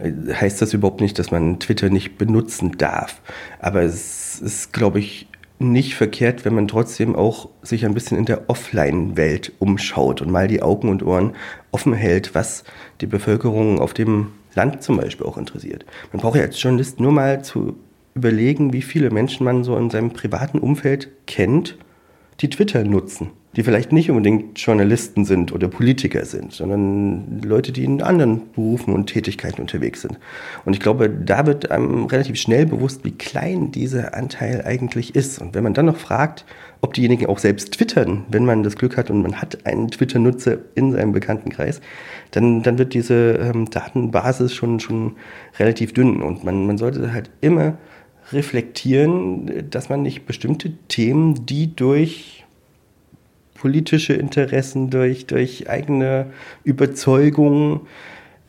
heißt 0.00 0.62
das 0.62 0.72
überhaupt 0.72 1.00
nicht, 1.00 1.18
dass 1.18 1.30
man 1.30 1.60
Twitter 1.60 1.90
nicht 1.90 2.16
benutzen 2.16 2.78
darf. 2.78 3.20
Aber 3.58 3.82
es 3.82 4.40
ist, 4.40 4.72
glaube 4.72 5.00
ich, 5.00 5.28
nicht 5.58 5.94
verkehrt, 5.94 6.44
wenn 6.44 6.54
man 6.54 6.66
trotzdem 6.66 7.14
auch 7.14 7.48
sich 7.62 7.84
ein 7.84 7.94
bisschen 7.94 8.18
in 8.18 8.24
der 8.24 8.48
Offline-Welt 8.50 9.52
umschaut 9.58 10.20
und 10.20 10.30
mal 10.30 10.48
die 10.48 10.62
Augen 10.62 10.88
und 10.88 11.04
Ohren 11.04 11.34
offen 11.70 11.94
hält, 11.94 12.34
was 12.34 12.64
die 13.00 13.06
Bevölkerung 13.06 13.78
auf 13.78 13.94
dem 13.94 14.32
Land 14.54 14.82
zum 14.82 14.96
Beispiel 14.96 15.26
auch 15.26 15.38
interessiert. 15.38 15.86
Man 16.12 16.20
braucht 16.20 16.36
ja 16.36 16.42
als 16.42 16.60
Journalist 16.60 17.00
nur 17.00 17.12
mal 17.12 17.44
zu 17.44 17.76
überlegen, 18.14 18.72
wie 18.72 18.82
viele 18.82 19.10
Menschen 19.10 19.44
man 19.44 19.64
so 19.64 19.76
in 19.76 19.90
seinem 19.90 20.10
privaten 20.10 20.58
Umfeld 20.58 21.10
kennt, 21.26 21.78
die 22.40 22.50
Twitter 22.50 22.84
nutzen 22.84 23.30
die 23.56 23.62
vielleicht 23.62 23.92
nicht 23.92 24.10
unbedingt 24.10 24.58
Journalisten 24.58 25.26
sind 25.26 25.52
oder 25.52 25.68
Politiker 25.68 26.24
sind, 26.24 26.52
sondern 26.52 27.42
Leute, 27.42 27.70
die 27.70 27.84
in 27.84 28.00
anderen 28.00 28.50
Berufen 28.52 28.94
und 28.94 29.06
Tätigkeiten 29.06 29.60
unterwegs 29.60 30.00
sind. 30.00 30.18
Und 30.64 30.72
ich 30.72 30.80
glaube, 30.80 31.10
da 31.10 31.46
wird 31.46 31.70
einem 31.70 32.06
relativ 32.06 32.36
schnell 32.36 32.64
bewusst, 32.64 33.04
wie 33.04 33.10
klein 33.10 33.70
dieser 33.70 34.14
Anteil 34.14 34.62
eigentlich 34.64 35.14
ist. 35.14 35.38
Und 35.38 35.54
wenn 35.54 35.64
man 35.64 35.74
dann 35.74 35.86
noch 35.86 35.98
fragt, 35.98 36.46
ob 36.80 36.94
diejenigen 36.94 37.26
auch 37.26 37.38
selbst 37.38 37.74
twittern, 37.74 38.24
wenn 38.30 38.46
man 38.46 38.62
das 38.62 38.76
Glück 38.76 38.96
hat 38.96 39.10
und 39.10 39.20
man 39.20 39.40
hat 39.40 39.66
einen 39.66 39.90
Twitter-Nutzer 39.90 40.56
in 40.74 40.92
seinem 40.92 41.12
Bekanntenkreis, 41.12 41.82
dann, 42.30 42.62
dann 42.62 42.78
wird 42.78 42.94
diese 42.94 43.34
ähm, 43.34 43.68
Datenbasis 43.68 44.54
schon, 44.54 44.80
schon 44.80 45.16
relativ 45.58 45.92
dünn. 45.92 46.22
Und 46.22 46.42
man, 46.42 46.66
man 46.66 46.78
sollte 46.78 47.12
halt 47.12 47.30
immer 47.42 47.76
reflektieren, 48.32 49.70
dass 49.70 49.88
man 49.88 50.02
nicht 50.02 50.26
bestimmte 50.26 50.72
Themen, 50.88 51.46
die 51.46 51.74
durch 51.74 52.44
politische 53.54 54.14
Interessen, 54.14 54.90
durch, 54.90 55.26
durch 55.26 55.70
eigene 55.70 56.26
Überzeugungen 56.64 57.82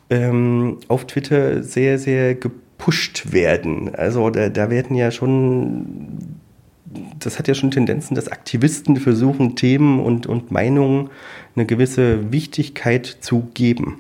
ähm, 0.10 0.78
auf 0.88 1.06
Twitter 1.06 1.62
sehr, 1.62 2.00
sehr 2.00 2.34
gepusht 2.34 3.32
werden. 3.32 3.94
Also 3.94 4.30
da, 4.32 4.50
da 4.50 4.72
werden 4.72 4.96
ja 4.96 5.12
schon, 5.12 6.40
das 7.20 7.38
hat 7.38 7.48
ja 7.48 7.54
schon 7.54 7.70
Tendenzen, 7.70 8.16
dass 8.16 8.28
Aktivisten 8.28 8.98
versuchen, 8.98 9.56
Themen 9.56 10.00
und, 10.00 10.26
und 10.26 10.52
Meinungen 10.52 11.12
eine 11.56 11.66
gewisse 11.68 12.32
Wichtigkeit 12.32 13.06
zu 13.06 13.48
geben. 13.54 14.00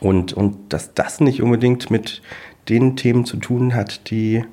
Und, 0.00 0.32
und 0.32 0.72
dass 0.72 0.94
das 0.94 1.20
nicht 1.20 1.42
unbedingt 1.42 1.90
mit 1.90 2.22
den 2.68 2.96
Themen 2.96 3.26
zu 3.26 3.36
tun 3.36 3.74
hat, 3.74 4.10
die 4.10 4.44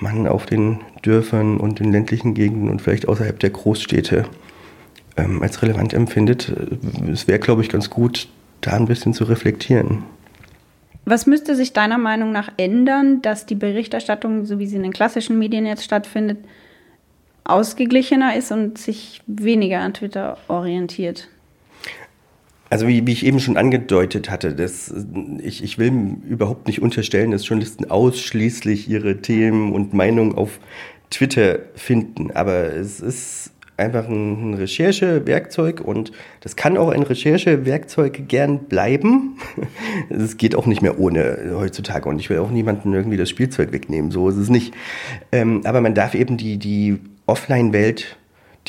man 0.00 0.26
auf 0.26 0.46
den 0.46 0.80
Dörfern 1.02 1.58
und 1.58 1.78
den 1.78 1.92
ländlichen 1.92 2.34
Gegenden 2.34 2.70
und 2.70 2.82
vielleicht 2.82 3.08
außerhalb 3.08 3.38
der 3.38 3.50
Großstädte 3.50 4.24
ähm, 5.16 5.42
als 5.42 5.62
relevant 5.62 5.92
empfindet. 5.94 6.52
Es 7.10 7.26
wäre, 7.28 7.38
glaube 7.38 7.62
ich, 7.62 7.68
ganz 7.68 7.90
gut, 7.90 8.28
da 8.60 8.72
ein 8.72 8.86
bisschen 8.86 9.14
zu 9.14 9.24
reflektieren. 9.24 10.04
Was 11.04 11.26
müsste 11.26 11.56
sich 11.56 11.72
deiner 11.72 11.98
Meinung 11.98 12.30
nach 12.30 12.52
ändern, 12.56 13.22
dass 13.22 13.46
die 13.46 13.54
Berichterstattung, 13.54 14.44
so 14.44 14.58
wie 14.58 14.66
sie 14.66 14.76
in 14.76 14.82
den 14.82 14.92
klassischen 14.92 15.38
Medien 15.38 15.66
jetzt 15.66 15.84
stattfindet, 15.84 16.38
ausgeglichener 17.44 18.36
ist 18.36 18.52
und 18.52 18.78
sich 18.78 19.22
weniger 19.26 19.80
an 19.80 19.94
Twitter 19.94 20.38
orientiert? 20.48 21.28
Also 22.70 22.86
wie, 22.86 23.04
wie 23.04 23.12
ich 23.12 23.26
eben 23.26 23.40
schon 23.40 23.56
angedeutet 23.56 24.30
hatte, 24.30 24.54
das, 24.54 24.94
ich, 25.42 25.62
ich 25.64 25.78
will 25.78 25.92
überhaupt 26.28 26.68
nicht 26.68 26.80
unterstellen, 26.80 27.32
dass 27.32 27.46
Journalisten 27.46 27.90
ausschließlich 27.90 28.88
ihre 28.88 29.20
Themen 29.20 29.72
und 29.72 29.92
Meinungen 29.92 30.36
auf 30.36 30.60
Twitter 31.10 31.58
finden. 31.74 32.30
Aber 32.30 32.72
es 32.72 33.00
ist 33.00 33.50
einfach 33.76 34.06
ein 34.06 34.54
Recherchewerkzeug 34.54 35.80
und 35.80 36.12
das 36.42 36.54
kann 36.54 36.76
auch 36.76 36.90
ein 36.90 37.02
Recherchewerkzeug 37.02 38.28
gern 38.28 38.60
bleiben. 38.60 39.38
Es 40.10 40.36
geht 40.36 40.54
auch 40.54 40.66
nicht 40.66 40.82
mehr 40.82 40.98
ohne 40.98 41.52
heutzutage 41.54 42.08
und 42.08 42.18
ich 42.20 42.30
will 42.30 42.38
auch 42.38 42.50
niemandem 42.50 42.94
irgendwie 42.94 43.16
das 43.16 43.30
Spielzeug 43.30 43.72
wegnehmen, 43.72 44.10
so 44.10 44.28
ist 44.28 44.36
es 44.36 44.48
nicht. 44.48 44.74
Ähm, 45.32 45.62
aber 45.64 45.80
man 45.80 45.94
darf 45.94 46.14
eben 46.14 46.36
die, 46.36 46.58
die 46.58 46.98
Offline-Welt 47.26 48.16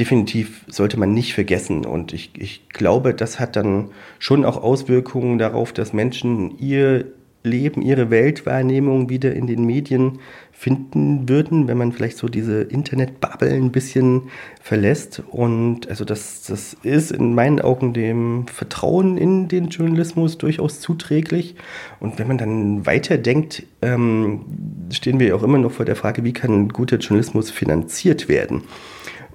definitiv 0.01 0.65
sollte 0.67 0.97
man 0.97 1.13
nicht 1.13 1.35
vergessen. 1.35 1.85
Und 1.85 2.11
ich, 2.11 2.31
ich 2.35 2.67
glaube, 2.69 3.13
das 3.13 3.39
hat 3.39 3.55
dann 3.55 3.91
schon 4.17 4.45
auch 4.45 4.57
Auswirkungen 4.57 5.37
darauf, 5.37 5.73
dass 5.73 5.93
Menschen 5.93 6.57
ihr 6.57 7.05
Leben, 7.43 7.83
ihre 7.83 8.09
Weltwahrnehmung 8.09 9.09
wieder 9.09 9.33
in 9.33 9.45
den 9.45 9.63
Medien 9.63 10.19
finden 10.51 11.29
würden, 11.29 11.67
wenn 11.67 11.77
man 11.77 11.91
vielleicht 11.91 12.17
so 12.17 12.27
diese 12.29 12.63
Internetbubble 12.63 13.51
ein 13.51 13.71
bisschen 13.71 14.23
verlässt. 14.59 15.21
Und 15.29 15.87
also 15.87 16.03
das, 16.03 16.45
das 16.47 16.75
ist 16.81 17.11
in 17.11 17.35
meinen 17.35 17.61
Augen 17.61 17.93
dem 17.93 18.47
Vertrauen 18.47 19.19
in 19.19 19.47
den 19.49 19.69
Journalismus 19.69 20.39
durchaus 20.39 20.79
zuträglich. 20.79 21.55
Und 21.99 22.17
wenn 22.17 22.27
man 22.27 22.39
dann 22.39 22.87
weiterdenkt, 22.87 23.63
ähm, 23.83 24.45
stehen 24.91 25.19
wir 25.19 25.35
auch 25.35 25.43
immer 25.43 25.59
noch 25.59 25.71
vor 25.71 25.85
der 25.85 25.95
Frage, 25.95 26.23
wie 26.23 26.33
kann 26.33 26.69
guter 26.69 26.97
Journalismus 26.97 27.51
finanziert 27.51 28.27
werden? 28.27 28.63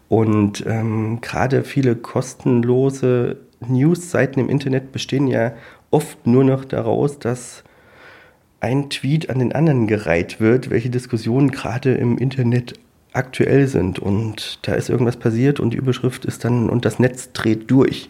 Und 0.08 0.64
ähm, 0.66 1.20
gerade 1.20 1.64
viele 1.64 1.96
kostenlose 1.96 3.38
Newsseiten 3.66 4.40
im 4.40 4.48
Internet 4.48 4.92
bestehen 4.92 5.26
ja 5.26 5.52
oft 5.90 6.26
nur 6.26 6.44
noch 6.44 6.64
daraus, 6.64 7.18
dass 7.18 7.64
ein 8.60 8.88
Tweet 8.90 9.30
an 9.30 9.38
den 9.38 9.52
anderen 9.52 9.86
gereiht 9.86 10.40
wird, 10.40 10.70
welche 10.70 10.90
Diskussionen 10.90 11.50
gerade 11.50 11.94
im 11.94 12.18
Internet 12.18 12.74
aktuell 13.12 13.66
sind. 13.66 13.98
Und 13.98 14.58
da 14.62 14.74
ist 14.74 14.90
irgendwas 14.90 15.16
passiert 15.16 15.60
und 15.60 15.70
die 15.70 15.78
Überschrift 15.78 16.24
ist 16.24 16.44
dann, 16.44 16.68
und 16.68 16.84
das 16.84 16.98
Netz 16.98 17.32
dreht 17.32 17.70
durch. 17.70 18.08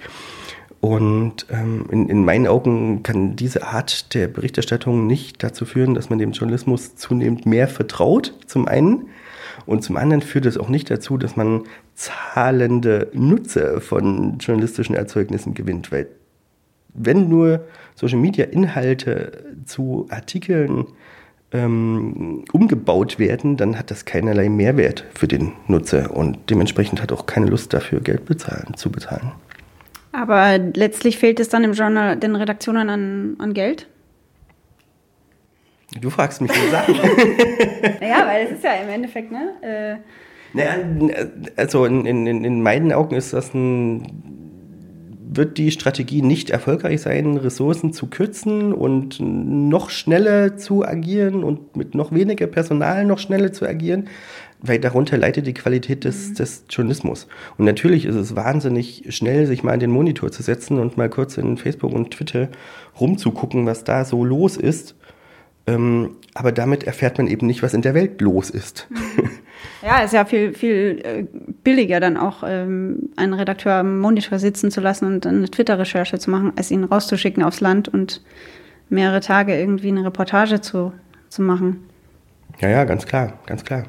Und 0.81 1.47
ähm, 1.51 1.87
in, 1.91 2.09
in 2.09 2.25
meinen 2.25 2.47
Augen 2.47 3.03
kann 3.03 3.35
diese 3.35 3.67
Art 3.67 4.15
der 4.15 4.29
Berichterstattung 4.29 5.07
nicht 5.07 5.43
dazu 5.43 5.65
führen, 5.65 5.95
dass 5.95 6.11
man 6.11 6.19
dem 6.19 6.33
Journalismus 6.33 6.97
zunehmend 6.97 7.47
mehr 7.47 7.67
vertraut, 7.67 8.35
zum 8.47 8.69
einen. 8.69 9.09
Und 9.67 9.83
zum 9.83 9.97
anderen 9.97 10.23
führt 10.23 10.47
es 10.47 10.57
auch 10.57 10.69
nicht 10.69 10.91
dazu, 10.91 11.19
dass 11.19 11.37
man 11.37 11.65
zahlende 11.95 13.09
Nutzer 13.13 13.81
von 13.81 14.39
journalistischen 14.39 14.95
Erzeugnissen 14.95 15.55
gewinnt, 15.55 15.91
weil 15.91 16.07
wenn 16.95 17.29
nur 17.29 17.65
Social 17.95 18.19
Media 18.19 18.47
Inhalte 18.47 19.45
zu 19.65 20.07
Artikeln 20.09 20.87
ähm, 21.53 22.45
umgebaut 22.53 23.19
werden, 23.19 23.57
dann 23.57 23.79
hat 23.79 23.91
das 23.91 24.05
keinerlei 24.05 24.49
Mehrwert 24.49 25.05
für 25.15 25.29
den 25.29 25.53
Nutzer 25.67 26.17
und 26.17 26.39
dementsprechend 26.51 27.03
hat 27.03 27.13
auch 27.13 27.27
keine 27.27 27.47
Lust 27.47 27.73
dafür, 27.73 28.01
Geld 28.01 28.25
bezahlen, 28.25 28.75
zu 28.77 28.91
bezahlen. 28.91 29.33
Aber 30.13 30.59
letztlich 30.59 31.19
fehlt 31.19 31.41
es 31.41 31.51
dann 31.51 31.65
im 31.65 31.73
Journal 31.73 32.17
den 32.17 32.37
Redaktionen 32.37 32.89
an, 32.89 33.37
an 33.39 33.53
Geld? 33.53 33.87
Du 36.01 36.11
fragst 36.11 36.41
mich 36.41 36.51
die 36.51 36.71
Sachen. 36.71 36.95
naja, 38.01 38.27
weil 38.27 38.47
es 38.47 38.53
ist 38.53 38.65
ja 38.65 38.75
im 38.75 38.89
Endeffekt, 38.89 39.31
ne? 39.31 39.53
Äh 39.63 39.97
naja, 40.53 40.77
also 41.57 41.85
in, 41.85 42.07
in, 42.07 42.45
in 42.45 42.63
meinen 42.63 42.93
Augen 42.93 43.15
ist 43.15 43.33
das 43.33 43.53
ein 43.55 44.37
wird 45.37 45.59
die 45.59 45.71
Strategie 45.71 46.23
nicht 46.23 46.51
erfolgreich 46.51 47.03
sein, 47.03 47.37
Ressourcen 47.37 47.93
zu 47.93 48.07
kürzen 48.07 48.73
und 48.73 49.19
noch 49.21 49.91
schneller 49.91 50.57
zu 50.57 50.85
agieren 50.85 51.45
und 51.45 51.77
mit 51.77 51.95
noch 51.95 52.13
weniger 52.13 52.47
Personal 52.47 53.05
noch 53.05 53.19
schneller 53.19 53.53
zu 53.53 53.67
agieren, 53.67 54.09
weil 54.61 54.79
darunter 54.79 55.19
leidet 55.19 55.47
die 55.47 55.55
Qualität 55.55 56.05
des, 56.05 56.31
mhm. 56.31 56.35
des 56.35 56.65
Journalismus. 56.71 57.29
Und 57.59 57.67
natürlich 57.67 58.07
ist 58.07 58.15
es 58.15 58.35
wahnsinnig 58.35 59.05
schnell, 59.11 59.47
sich 59.47 59.63
mal 59.63 59.75
in 59.75 59.81
den 59.81 59.91
Monitor 59.91 60.33
zu 60.33 60.43
setzen 60.43 60.79
und 60.79 60.97
mal 60.97 61.11
kurz 61.11 61.37
in 61.37 61.57
Facebook 61.57 61.93
und 61.93 62.13
Twitter 62.13 62.49
rumzugucken, 62.99 63.67
was 63.67 63.85
da 63.85 64.05
so 64.05 64.25
los 64.25 64.57
ist. 64.57 64.95
Ähm, 65.67 66.17
aber 66.35 66.53
damit 66.53 66.85
erfährt 66.85 67.19
man 67.19 67.27
eben 67.27 67.47
nicht, 67.47 67.63
was 67.63 67.75
in 67.75 67.83
der 67.83 67.95
Welt 67.95 68.21
los 68.21 68.51
ist. 68.51 68.87
Mhm. 68.91 69.31
Ja, 69.83 70.01
ist 70.01 70.13
ja 70.13 70.25
viel, 70.25 70.53
viel 70.53 71.01
äh, 71.05 71.25
billiger, 71.63 72.01
dann 72.01 72.17
auch 72.17 72.43
ähm, 72.47 73.11
einen 73.17 73.35
Redakteur 73.35 73.75
am 73.75 74.01
Monitor 74.01 74.39
sitzen 74.39 74.71
zu 74.71 74.81
lassen 74.81 75.07
und 75.07 75.27
eine 75.27 75.49
Twitter-Recherche 75.49 76.19
zu 76.19 76.31
machen, 76.31 76.53
als 76.57 76.71
ihn 76.71 76.85
rauszuschicken 76.85 77.43
aufs 77.43 77.61
Land 77.61 77.89
und 77.89 78.23
mehrere 78.89 79.21
Tage 79.21 79.59
irgendwie 79.59 79.89
eine 79.89 80.05
Reportage 80.05 80.61
zu, 80.61 80.93
zu 81.29 81.43
machen. 81.43 81.89
Ja, 82.61 82.69
ja, 82.69 82.85
ganz 82.85 83.07
klar, 83.07 83.39
ganz 83.47 83.65
klar. 83.65 83.85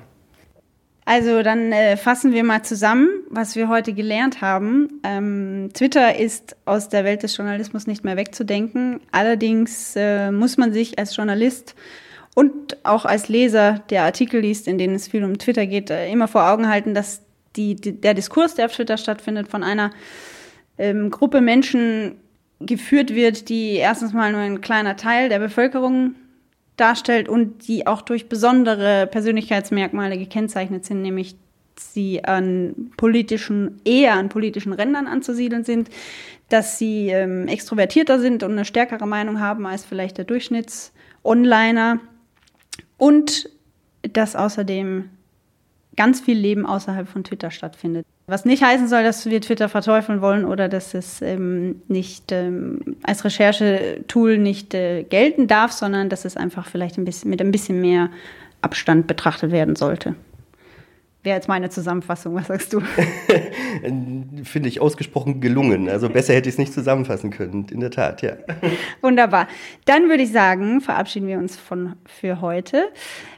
Also 1.08 1.42
dann 1.42 1.72
äh, 1.72 1.96
fassen 1.96 2.34
wir 2.34 2.44
mal 2.44 2.64
zusammen, 2.64 3.08
was 3.30 3.56
wir 3.56 3.70
heute 3.70 3.94
gelernt 3.94 4.42
haben. 4.42 5.00
Ähm, 5.06 5.70
Twitter 5.74 6.18
ist 6.18 6.58
aus 6.66 6.90
der 6.90 7.06
Welt 7.06 7.24
des 7.24 7.38
Journalismus 7.38 7.88
nicht 7.88 8.04
mehr 8.04 8.18
wegzudenken. 8.18 9.00
Allerdings 9.14 9.96
äh, 9.96 10.32
muss 10.32 10.58
man 10.58 10.74
sich 10.74 11.00
als 11.00 11.16
Journalist 11.16 11.76
und 12.36 12.86
auch 12.86 13.06
als 13.06 13.30
Leser, 13.30 13.82
der 13.90 14.04
Artikel 14.04 14.42
liest, 14.42 14.68
in 14.68 14.78
denen 14.78 14.96
es 14.96 15.08
viel 15.08 15.24
um 15.24 15.38
Twitter 15.38 15.66
geht, 15.66 15.92
äh, 15.92 16.12
immer 16.12 16.28
vor 16.28 16.46
Augen 16.46 16.68
halten, 16.68 16.94
dass 16.94 17.22
die, 17.56 17.76
die, 17.76 17.94
der 17.94 18.14
Diskurs, 18.14 18.56
der 18.56 18.66
auf 18.66 18.76
Twitter 18.76 18.98
stattfindet, 18.98 19.48
von 19.48 19.64
einer 19.64 19.92
ähm, 20.78 21.10
Gruppe 21.10 21.40
Menschen 21.40 22.18
geführt 22.60 23.16
wird, 23.16 23.48
die 23.48 23.76
erstens 23.76 24.12
mal 24.12 24.34
nur 24.34 24.42
ein 24.42 24.60
kleiner 24.60 24.98
Teil 24.98 25.30
der 25.30 25.40
Bevölkerung 25.40 26.16
darstellt 26.78 27.28
und 27.28 27.68
die 27.68 27.88
auch 27.88 28.02
durch 28.02 28.30
besondere 28.30 29.08
Persönlichkeitsmerkmale 29.08 30.18
gekennzeichnet 30.18 30.86
sind, 30.86 31.02
nämlich 31.02 31.36
sie 31.80 32.24
an 32.24 32.92
politischen, 32.98 33.82
eher 33.84 34.14
an 34.14 34.30
politischen 34.30 34.74
Rändern 34.74 35.08
anzusiedeln 35.08 35.64
sind, 35.64 35.90
dass 36.50 36.78
sie 36.78 37.10
ähm, 37.10 37.48
extrovertierter 37.48 38.20
sind 38.20 38.44
und 38.44 38.54
eine 38.54 38.66
stärkere 38.66 39.06
Meinung 39.06 39.40
haben 39.40 39.66
als 39.66 39.86
vielleicht 39.86 40.18
der 40.18 40.26
Durchschnitts-Onliner 40.26 42.00
und 42.98 43.50
dass 44.02 44.36
außerdem 44.36 45.10
ganz 45.96 46.22
viel 46.22 46.38
Leben 46.38 46.66
außerhalb 46.66 47.08
von 47.08 47.24
Twitter 47.24 47.52
stattfindet. 47.52 48.06
Was 48.30 48.44
nicht 48.44 48.62
heißen 48.62 48.90
soll, 48.90 49.04
dass 49.04 49.26
wir 49.26 49.40
Twitter 49.40 49.70
verteufeln 49.70 50.22
wollen 50.22 50.44
oder 50.44 50.68
dass 50.68 50.94
es 50.94 51.22
ähm, 51.22 51.82
nicht 51.88 52.34
ähm, 52.34 52.98
als 53.02 53.24
Recherchetool 53.24 54.38
nicht 54.38 54.74
äh, 54.74 55.04
gelten 55.04 55.48
darf, 55.48 55.72
sondern 55.72 56.10
dass 56.10 56.26
es 56.26 56.36
einfach 56.36 56.68
vielleicht 56.68 56.98
ein 56.98 57.06
bisschen 57.06 57.30
mit 57.30 57.40
ein 57.40 57.52
bisschen 57.52 57.80
mehr 57.80 58.10
Abstand 58.62 59.08
betrachtet 59.08 59.52
werden 59.52 59.78
sollte. 59.78 60.16
Wäre 61.28 61.36
jetzt 61.36 61.50
meine 61.50 61.70
Zusammenfassung, 61.70 62.36
was 62.36 62.48
sagst 62.48 62.72
du? 62.72 62.80
Finde 64.44 64.70
ich 64.70 64.80
ausgesprochen 64.80 65.42
gelungen. 65.42 65.90
Also 65.90 66.08
besser 66.08 66.34
hätte 66.34 66.48
ich 66.48 66.56
es 66.56 66.58
nicht 66.58 66.72
zusammenfassen 66.72 67.32
können, 67.32 67.68
in 67.70 67.82
der 67.82 67.92
Tat, 67.92 68.22
ja. 68.22 68.38
Wunderbar. 69.02 69.50
Dann 69.84 70.08
würde 70.08 70.24
ich 70.24 70.32
sagen, 70.32 70.80
verabschieden 70.80 71.28
wir 71.28 71.38
uns 71.38 71.58
von 71.58 71.98
für 72.06 72.40
heute. 72.40 72.86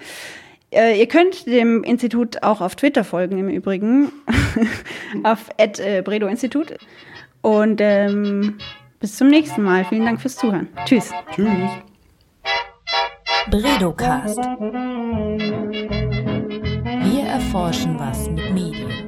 Äh, 0.77 0.99
ihr 0.99 1.09
könnt 1.09 1.47
dem 1.47 1.83
Institut 1.83 2.43
auch 2.43 2.61
auf 2.61 2.77
Twitter 2.77 3.03
folgen 3.03 3.39
im 3.39 3.49
Übrigen, 3.49 4.13
auf 5.23 5.49
äh, 5.57 6.03
Bredo 6.03 6.27
Institut. 6.27 6.75
Und 7.41 7.81
ähm, 7.81 8.59
bis 9.01 9.17
zum 9.17 9.29
nächsten 9.29 9.63
Mal. 9.63 9.87
Vielen 9.87 10.05
Dank 10.05 10.21
fürs 10.21 10.37
Zuhören. 10.37 10.69
Tschüss. 10.85 11.13
Tschüss. 11.35 11.49
Bredocast. 13.51 14.37
Wir 17.05 17.25
erforschen 17.25 17.99
was 17.99 18.29
mit 18.29 18.53
Medien. 18.53 19.06